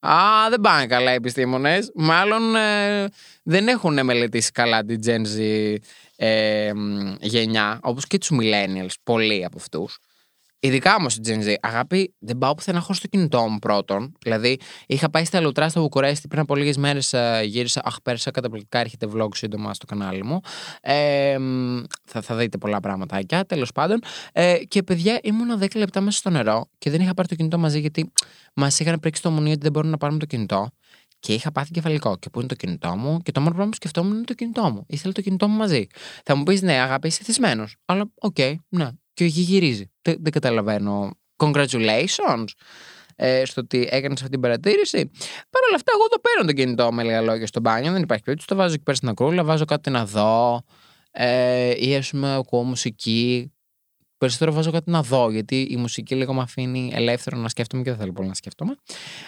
Α, 0.00 0.48
δεν 0.50 0.60
πάνε 0.60 0.86
καλά 0.86 1.12
οι 1.12 1.14
επιστήμονες. 1.14 1.90
Μάλλον 1.94 2.56
ε, 2.56 3.06
δεν 3.42 3.68
έχουν 3.68 4.04
μελετήσει 4.04 4.50
καλά 4.50 4.84
την 4.84 5.00
Gen 5.06 5.22
Z 5.36 5.74
ε, 6.16 6.72
γενιά, 7.20 7.78
όπως 7.82 8.06
και 8.06 8.18
τους 8.18 8.30
millennials, 8.32 8.94
πολλοί 9.02 9.44
από 9.44 9.56
αυτούς. 9.58 9.98
Ειδικά 10.60 10.94
όμως 10.94 11.16
η 11.16 11.20
Gen 11.24 11.44
Z. 11.44 11.54
Αγάπη, 11.60 12.14
δεν 12.18 12.38
πάω 12.38 12.54
πουθενά 12.54 12.80
χωρίς 12.80 13.00
το 13.00 13.06
κινητό 13.06 13.48
μου 13.48 13.58
πρώτον. 13.58 14.12
Δηλαδή, 14.22 14.58
είχα 14.86 15.10
πάει 15.10 15.24
στα 15.24 15.40
Λουτρά 15.40 15.68
στο 15.68 15.80
Βουκουρέστι 15.80 16.28
πριν 16.28 16.40
από 16.40 16.56
λίγες 16.56 16.76
μέρες. 16.76 17.12
Ε, 17.12 17.42
γύρισα. 17.44 17.80
Αχ, 17.84 17.96
πέρασα 18.02 18.30
καταπληκτικά. 18.30 18.78
Έρχεται 18.78 19.06
vlog 19.14 19.28
σύντομα 19.34 19.74
στο 19.74 19.86
κανάλι 19.86 20.24
μου. 20.24 20.40
Ε, 20.80 21.36
θα, 22.04 22.20
θα 22.20 22.34
δείτε 22.34 22.58
πολλά 22.58 22.80
πραγματάκια. 22.80 23.44
Τέλος 23.44 23.72
πάντων. 23.72 24.00
Ε, 24.32 24.56
και 24.68 24.82
παιδιά, 24.82 25.20
ήμουνα 25.22 25.58
10 25.60 25.76
λεπτά 25.76 26.00
μέσα 26.00 26.18
στο 26.18 26.30
νερό 26.30 26.68
και 26.78 26.90
δεν 26.90 27.00
είχα 27.00 27.14
πάρει 27.14 27.28
το 27.28 27.34
κινητό 27.34 27.58
μαζί 27.58 27.80
γιατί 27.80 28.12
μας 28.54 28.80
είχαν 28.80 29.00
πρήξει 29.00 29.22
το 29.22 29.30
μουνί 29.30 29.50
ότι 29.50 29.60
δεν 29.60 29.72
μπορούμε 29.72 29.92
να 29.92 29.98
πάρουμε 29.98 30.18
το 30.18 30.26
κινητό. 30.26 30.68
Και 31.20 31.34
είχα 31.34 31.52
πάθει 31.52 31.70
εγκεφαλικό. 31.70 32.16
Και 32.16 32.30
πού 32.30 32.38
είναι 32.38 32.48
το 32.48 32.54
κινητό 32.54 32.96
μου, 32.96 33.20
και 33.22 33.32
το 33.32 33.40
μόνο 33.40 33.52
πράγμα 33.52 33.70
που 33.70 33.76
σκεφτόμουν 33.76 34.16
είναι 34.16 34.24
το 34.24 34.34
κινητό 34.34 34.70
μου. 34.70 34.84
Ήθελα 34.88 35.12
το 35.12 35.20
κινητό 35.20 35.48
μου 35.48 35.56
μαζί. 35.56 35.86
Θα 36.24 36.34
μου 36.34 36.42
πεις, 36.42 36.62
ναι, 36.62 36.72
αγάπη, 36.72 37.06
είσαι 37.08 37.22
εθισμένος. 37.22 37.76
Αλλά, 37.84 38.04
OK, 38.14 38.34
okay, 38.38 38.54
ναι, 38.68 38.88
και 39.18 39.24
εκεί 39.24 39.40
γυρίζει. 39.40 39.90
Δεν, 40.02 40.16
δεν 40.20 40.32
καταλαβαίνω. 40.32 41.10
Congratulations 41.36 42.44
ε, 43.16 43.44
στο 43.44 43.60
ότι 43.60 43.88
έκανες 43.90 44.18
αυτή 44.18 44.30
την 44.30 44.40
παρατήρηση. 44.40 45.10
Παρ' 45.50 45.62
όλα 45.68 45.74
αυτά, 45.74 45.92
εγώ 45.94 46.08
το 46.08 46.18
παίρνω 46.18 46.50
το 46.50 46.52
κινητό 46.52 46.92
με 46.92 47.02
λίγα 47.02 47.20
λόγια 47.20 47.46
στο 47.46 47.60
μπάνιο. 47.60 47.92
Δεν 47.92 48.02
υπάρχει 48.02 48.22
περίπτωση. 48.22 48.48
Το 48.48 48.56
βάζω 48.56 48.74
εκεί 48.74 48.82
πέρα 48.82 48.96
στην 48.96 49.08
ακρούλα, 49.08 49.44
βάζω 49.44 49.64
κάτι 49.64 49.90
να 49.90 50.06
δω. 50.06 50.62
Ε, 51.10 51.86
ή 51.86 51.96
ας 51.96 52.10
πούμε, 52.10 52.34
ακούω 52.34 52.62
μουσική. 52.62 53.52
Περισσότερο 54.18 54.52
βάζω 54.52 54.70
κάτι 54.70 54.90
να 54.90 55.02
δω, 55.02 55.30
γιατί 55.30 55.60
η 55.60 55.76
μουσική 55.76 56.14
λίγο 56.14 56.34
με 56.34 56.42
αφήνει 56.42 56.90
ελεύθερο 56.94 57.38
να 57.38 57.48
σκέφτομαι 57.48 57.82
και 57.82 57.90
δεν 57.90 57.98
θέλω 57.98 58.12
πολύ 58.12 58.28
να 58.28 58.34
σκέφτομαι. 58.34 58.74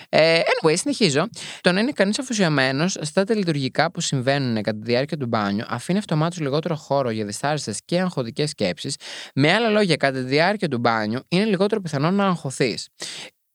Ε, 0.08 0.40
anyway, 0.40 0.74
συνεχίζω. 0.76 1.28
Το 1.60 1.72
να 1.72 1.80
είναι 1.80 1.92
κανείς 1.92 2.18
αφοσιωμένος 2.18 2.96
στα 3.00 3.24
τελειτουργικά 3.24 3.90
που 3.90 4.00
συμβαίνουν 4.00 4.62
κατά 4.62 4.78
τη 4.78 4.84
διάρκεια 4.84 5.16
του 5.16 5.26
μπάνιου 5.26 5.64
αφήνει 5.68 5.98
αυτομάτως 5.98 6.38
λιγότερο 6.38 6.74
χώρο 6.74 7.10
για 7.10 7.24
δυσάρεστες 7.24 7.80
και 7.84 8.00
αγχωτικές 8.00 8.50
σκέψεις. 8.50 8.96
Με 9.34 9.52
άλλα 9.52 9.68
λόγια, 9.68 9.96
κατά 9.96 10.18
τη 10.18 10.24
διάρκεια 10.24 10.68
του 10.68 10.78
μπάνιου 10.78 11.20
είναι 11.28 11.44
λιγότερο 11.44 11.80
πιθανό 11.80 12.10
να 12.10 12.26
αγχωθείς. 12.26 12.88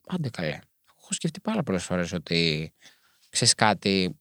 Άντε 0.07 0.29
καλέ. 0.29 0.59
Έχω 1.01 1.13
σκεφτεί 1.13 1.39
πάρα 1.39 1.63
πολλές 1.63 1.83
φορές 1.83 2.13
ότι 2.13 2.73
ξέρεις 3.29 3.53
κάτι, 3.53 4.19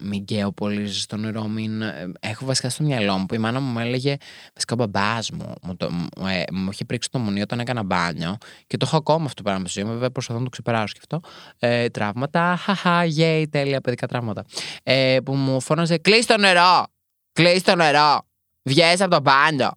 μην 0.00 0.22
γκαίω 0.22 0.52
πολύ 0.52 0.92
στο 0.92 1.16
νερό, 1.16 1.46
μην... 1.46 1.82
Ε, 1.82 2.12
έχω 2.20 2.44
βασικά 2.44 2.70
στο 2.70 2.84
μυαλό 2.84 3.18
μου 3.18 3.26
που 3.26 3.34
η 3.34 3.38
μάνα 3.38 3.60
μου 3.60 3.78
έλεγε, 3.78 4.16
βασικά 4.54 4.74
ο 4.74 4.76
μπαμπάς 4.76 5.30
μου, 5.30 5.54
μου, 5.62 5.76
το, 5.76 5.90
ε, 6.28 6.42
μου 6.52 6.68
είχε 6.70 6.84
πρίξει 6.84 7.10
το 7.10 7.18
μουνί 7.18 7.40
όταν 7.40 7.60
έκανα 7.60 7.82
μπάνιο 7.82 8.36
και 8.66 8.76
το 8.76 8.84
έχω 8.88 8.96
ακόμα 8.96 9.24
αυτό 9.24 9.34
το 9.34 9.42
πράγμα 9.42 9.68
στη 9.68 9.80
ζωή 9.80 9.88
μου, 9.88 9.94
βέβαια 9.94 10.10
προσπαθώ 10.10 10.38
να 10.38 10.44
το 10.44 10.50
ξεπεράσω 10.50 10.92
και 10.92 11.00
αυτό. 11.00 11.28
Ε, 11.58 11.88
τραύματα, 11.88 12.56
χαχα, 12.56 13.04
γέι, 13.04 13.48
τέλεια 13.48 13.80
παιδικά 13.80 14.06
τραύματα. 14.06 14.44
Ε, 14.82 15.18
που 15.24 15.34
μου 15.34 15.60
φώναζε, 15.60 15.98
κλείς 15.98 16.26
το 16.26 16.36
νερό, 16.36 16.86
κλείς 17.32 17.62
το 17.62 17.76
νερό, 17.76 18.20
βγες 18.62 19.00
από 19.00 19.10
το 19.10 19.20
μπάνιο. 19.20 19.70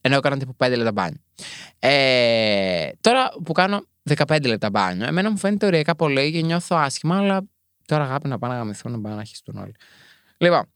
Ενώ 0.00 0.16
έκανα 0.16 0.36
τύπου 0.36 0.56
5 0.58 0.76
λεπτά 0.76 0.92
μπάνιο. 0.92 1.20
Ε, 1.78 2.88
τώρα 3.00 3.30
που 3.44 3.52
κάνω 3.52 3.84
15 4.26 4.46
λεπτά 4.46 4.70
μπάνιο, 4.70 5.06
εμένα 5.06 5.30
μου 5.30 5.38
φαίνεται 5.38 5.66
ωριακά 5.66 5.94
πολύ 5.94 6.32
και 6.32 6.40
νιώθω 6.40 6.76
άσχημα, 6.76 7.16
αλλά 7.16 7.42
Τώρα 7.86 8.04
αγάπη 8.04 8.28
να 8.28 8.38
πάνε 8.38 8.52
να 8.52 8.58
γαμηθούν, 8.58 8.92
να 8.92 9.00
πάνε 9.00 9.14
να 9.14 9.24
χυστούν 9.24 9.56
όλοι. 9.56 9.74
Λοιπόν, 10.36 10.72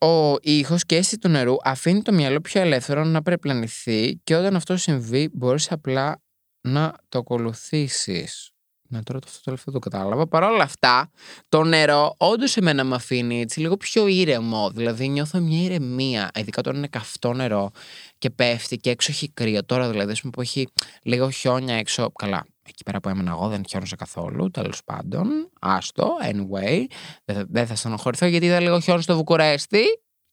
ο 0.00 0.36
ήχος 0.40 0.86
και 0.86 0.96
αίσθηση 0.96 1.18
του 1.18 1.28
νερού 1.28 1.54
αφήνει 1.64 2.02
το 2.02 2.12
μυαλό 2.12 2.40
πιο 2.40 2.60
ελεύθερο 2.60 3.04
να 3.04 3.22
περιπλανηθεί 3.22 4.20
και 4.24 4.36
όταν 4.36 4.56
αυτό 4.56 4.76
συμβεί, 4.76 5.30
μπορείς 5.32 5.70
απλά 5.72 6.22
να 6.60 6.94
το 7.08 7.18
ακολουθήσεις. 7.18 8.52
Ναι, 8.92 9.02
τώρα 9.02 9.18
το 9.18 9.26
αυτό 9.28 9.38
το 9.38 9.44
τελευταίο 9.44 9.72
το 9.74 9.78
κατάλαβα. 9.78 10.28
Παρ' 10.28 10.42
όλα 10.42 10.62
αυτά, 10.62 11.10
το 11.48 11.62
νερό 11.62 12.14
όντως 12.16 12.56
εμένα 12.56 12.84
με 12.84 12.94
αφήνει 12.94 13.40
έτσι 13.40 13.60
λίγο 13.60 13.76
πιο 13.76 14.06
ήρεμο. 14.06 14.70
Δηλαδή, 14.70 15.08
νιώθω 15.08 15.40
μια 15.40 15.62
ηρεμία. 15.62 16.30
Ειδικά 16.34 16.58
όταν 16.58 16.76
είναι 16.76 16.86
καυτό 16.86 17.32
νερό 17.32 17.70
και 18.18 18.30
πέφτει 18.30 18.76
και 18.76 18.90
έξω 18.90 19.10
έχει 19.10 19.28
κρύο. 19.28 19.64
Τώρα 19.64 19.90
δηλαδή, 19.90 20.30
που 20.30 20.40
έχει 20.40 20.68
λίγο 21.02 21.30
χιόνια 21.30 21.74
έξω. 21.74 22.12
Καλά, 22.12 22.46
εκεί 22.68 22.82
πέρα 22.84 23.00
που 23.00 23.08
έμενα 23.08 23.30
εγώ 23.30 23.48
δεν 23.48 23.62
χιόνισε 23.68 23.96
καθόλου. 23.96 24.50
Τέλος 24.50 24.84
πάντων, 24.84 25.50
άστο, 25.60 26.16
anyway. 26.22 26.84
Δεν 27.24 27.66
θα 27.66 27.74
στενοχωρηθώ 27.74 28.26
γιατί 28.26 28.46
είδα 28.46 28.60
λίγο 28.60 28.80
χιόνι 28.80 29.02
στο 29.02 29.16
Βουκουρέστι 29.16 29.84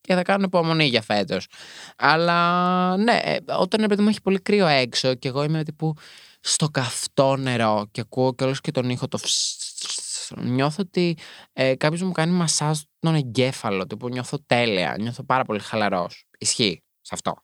και 0.01 0.13
θα 0.13 0.21
κάνω 0.21 0.43
υπομονή 0.43 0.85
για 0.85 1.01
φέτος. 1.01 1.47
Αλλά 1.97 2.97
ναι, 2.97 3.19
ε, 3.23 3.37
όταν 3.57 3.83
επειδή 3.83 4.01
μου 4.01 4.09
έχει 4.09 4.21
πολύ 4.21 4.39
κρύο 4.39 4.67
έξω 4.67 5.13
και 5.15 5.27
εγώ 5.27 5.43
είμαι 5.43 5.63
τύπου 5.63 5.93
στο 6.39 6.69
καυτό 6.69 7.35
νερό 7.35 7.87
και 7.91 8.01
ακούω 8.01 8.33
και 8.33 8.43
όλος 8.43 8.61
και 8.61 8.71
τον 8.71 8.89
ήχο 8.89 9.07
το 9.07 9.19
νιώθω 10.37 10.83
ότι 10.85 11.17
ε, 11.53 11.75
κάποιος 11.75 12.01
μου 12.01 12.11
κάνει 12.11 12.31
μασάζ 12.31 12.79
τον 12.99 13.15
εγκέφαλο, 13.15 13.87
τύπου 13.87 14.09
νιώθω 14.09 14.37
τέλεια, 14.45 14.95
νιώθω 14.99 15.23
πάρα 15.23 15.43
πολύ 15.43 15.59
χαλαρός. 15.59 16.25
Ισχύει 16.37 16.83
σε 17.01 17.11
αυτό. 17.13 17.43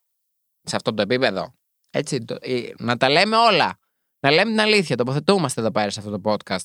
Σε 0.61 0.75
αυτό 0.75 0.93
το 0.93 1.01
επίπεδο. 1.01 1.55
Έτσι, 1.89 2.19
το, 2.19 2.37
ε, 2.39 2.61
να 2.77 2.97
τα 2.97 3.09
λέμε 3.09 3.37
όλα. 3.37 3.79
Να 4.25 4.31
λέμε 4.31 4.51
την 4.51 4.59
αλήθεια. 4.59 4.95
Τοποθετούμαστε 4.95 5.61
εδώ 5.61 5.71
πέρα 5.71 5.89
σε 5.89 5.99
αυτό 5.99 6.19
το 6.19 6.31
podcast. 6.31 6.63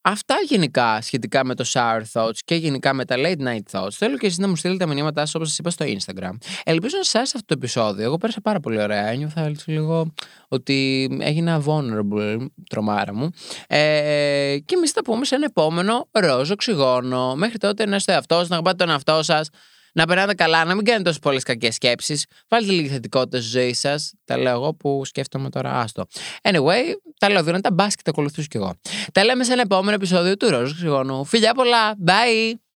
Αυτά 0.00 0.34
γενικά 0.48 1.00
σχετικά 1.02 1.44
με 1.44 1.54
το 1.54 1.64
shower 1.72 2.02
thoughts 2.12 2.38
και 2.44 2.54
γενικά 2.54 2.94
με 2.94 3.04
τα 3.04 3.16
late 3.18 3.46
night 3.46 3.60
thoughts. 3.70 3.90
Θέλω 3.90 4.16
και 4.16 4.26
εσείς 4.26 4.38
να 4.38 4.48
μου 4.48 4.56
στείλετε 4.56 4.84
τα 4.84 4.94
μηνύματά 4.94 5.20
σας 5.20 5.34
όπως 5.34 5.48
σας 5.48 5.58
είπα 5.58 5.70
στο 5.70 5.84
Instagram. 5.84 6.30
Ελπίζω 6.64 6.96
να 6.96 7.02
σας 7.02 7.14
άρεσε 7.14 7.32
αυτό 7.36 7.46
το 7.46 7.54
επεισόδιο. 7.58 8.04
Εγώ 8.04 8.16
πέρασα 8.16 8.40
πάρα 8.40 8.60
πολύ 8.60 8.82
ωραία. 8.82 9.06
Ένιωθα 9.06 9.40
έτσι 9.40 9.70
λίγο 9.70 10.12
ότι 10.48 11.08
έγινα 11.20 11.62
vulnerable, 11.66 12.46
τρομάρα 12.68 13.14
μου. 13.14 13.30
Ε, 13.66 14.56
και 14.64 14.74
εμείς 14.76 14.90
θα 14.90 15.02
πούμε 15.02 15.24
σε 15.24 15.34
ένα 15.34 15.44
επόμενο 15.44 16.08
ροζ 16.10 16.50
οξυγόνο. 16.50 17.34
Μέχρι 17.34 17.58
τότε 17.58 17.86
να 17.86 17.96
είστε 17.96 18.12
εαυτό, 18.12 18.36
να 18.36 18.46
αγαπάτε 18.50 18.76
τον 18.76 18.90
εαυτό 18.90 19.22
σας 19.22 19.48
να 19.96 20.06
περνάτε 20.06 20.34
καλά, 20.34 20.64
να 20.64 20.74
μην 20.74 20.84
κάνετε 20.84 21.04
τόσο 21.04 21.18
πολλές 21.18 21.42
κακές 21.42 21.74
σκέψεις. 21.74 22.26
Βάλτε 22.48 22.72
λίγη 22.72 22.88
θετικότητα 22.88 23.40
στη 23.40 23.48
ζωή 23.48 23.74
σας. 23.74 24.12
Τα 24.24 24.38
λέω 24.38 24.52
εγώ 24.52 24.74
που 24.74 25.04
σκέφτομαι 25.04 25.50
τώρα, 25.50 25.72
άστο. 25.80 26.06
Anyway, 26.42 26.82
τα 27.18 27.30
λέω 27.30 27.42
δυνατά, 27.42 27.72
μπα 27.72 27.86
και 27.86 28.02
τα 28.04 28.10
ακολουθήσω 28.10 28.46
κι 28.50 28.56
εγώ. 28.56 28.74
Τα 29.12 29.24
λέμε 29.24 29.44
σε 29.44 29.52
ένα 29.52 29.62
επόμενο 29.62 29.94
επεισόδιο 29.94 30.36
του 30.36 30.48
Ρόζου 30.48 30.74
Ξυγόνου. 30.74 31.24
Φιλιά 31.24 31.54
πολλά, 31.54 31.94
bye! 32.06 32.65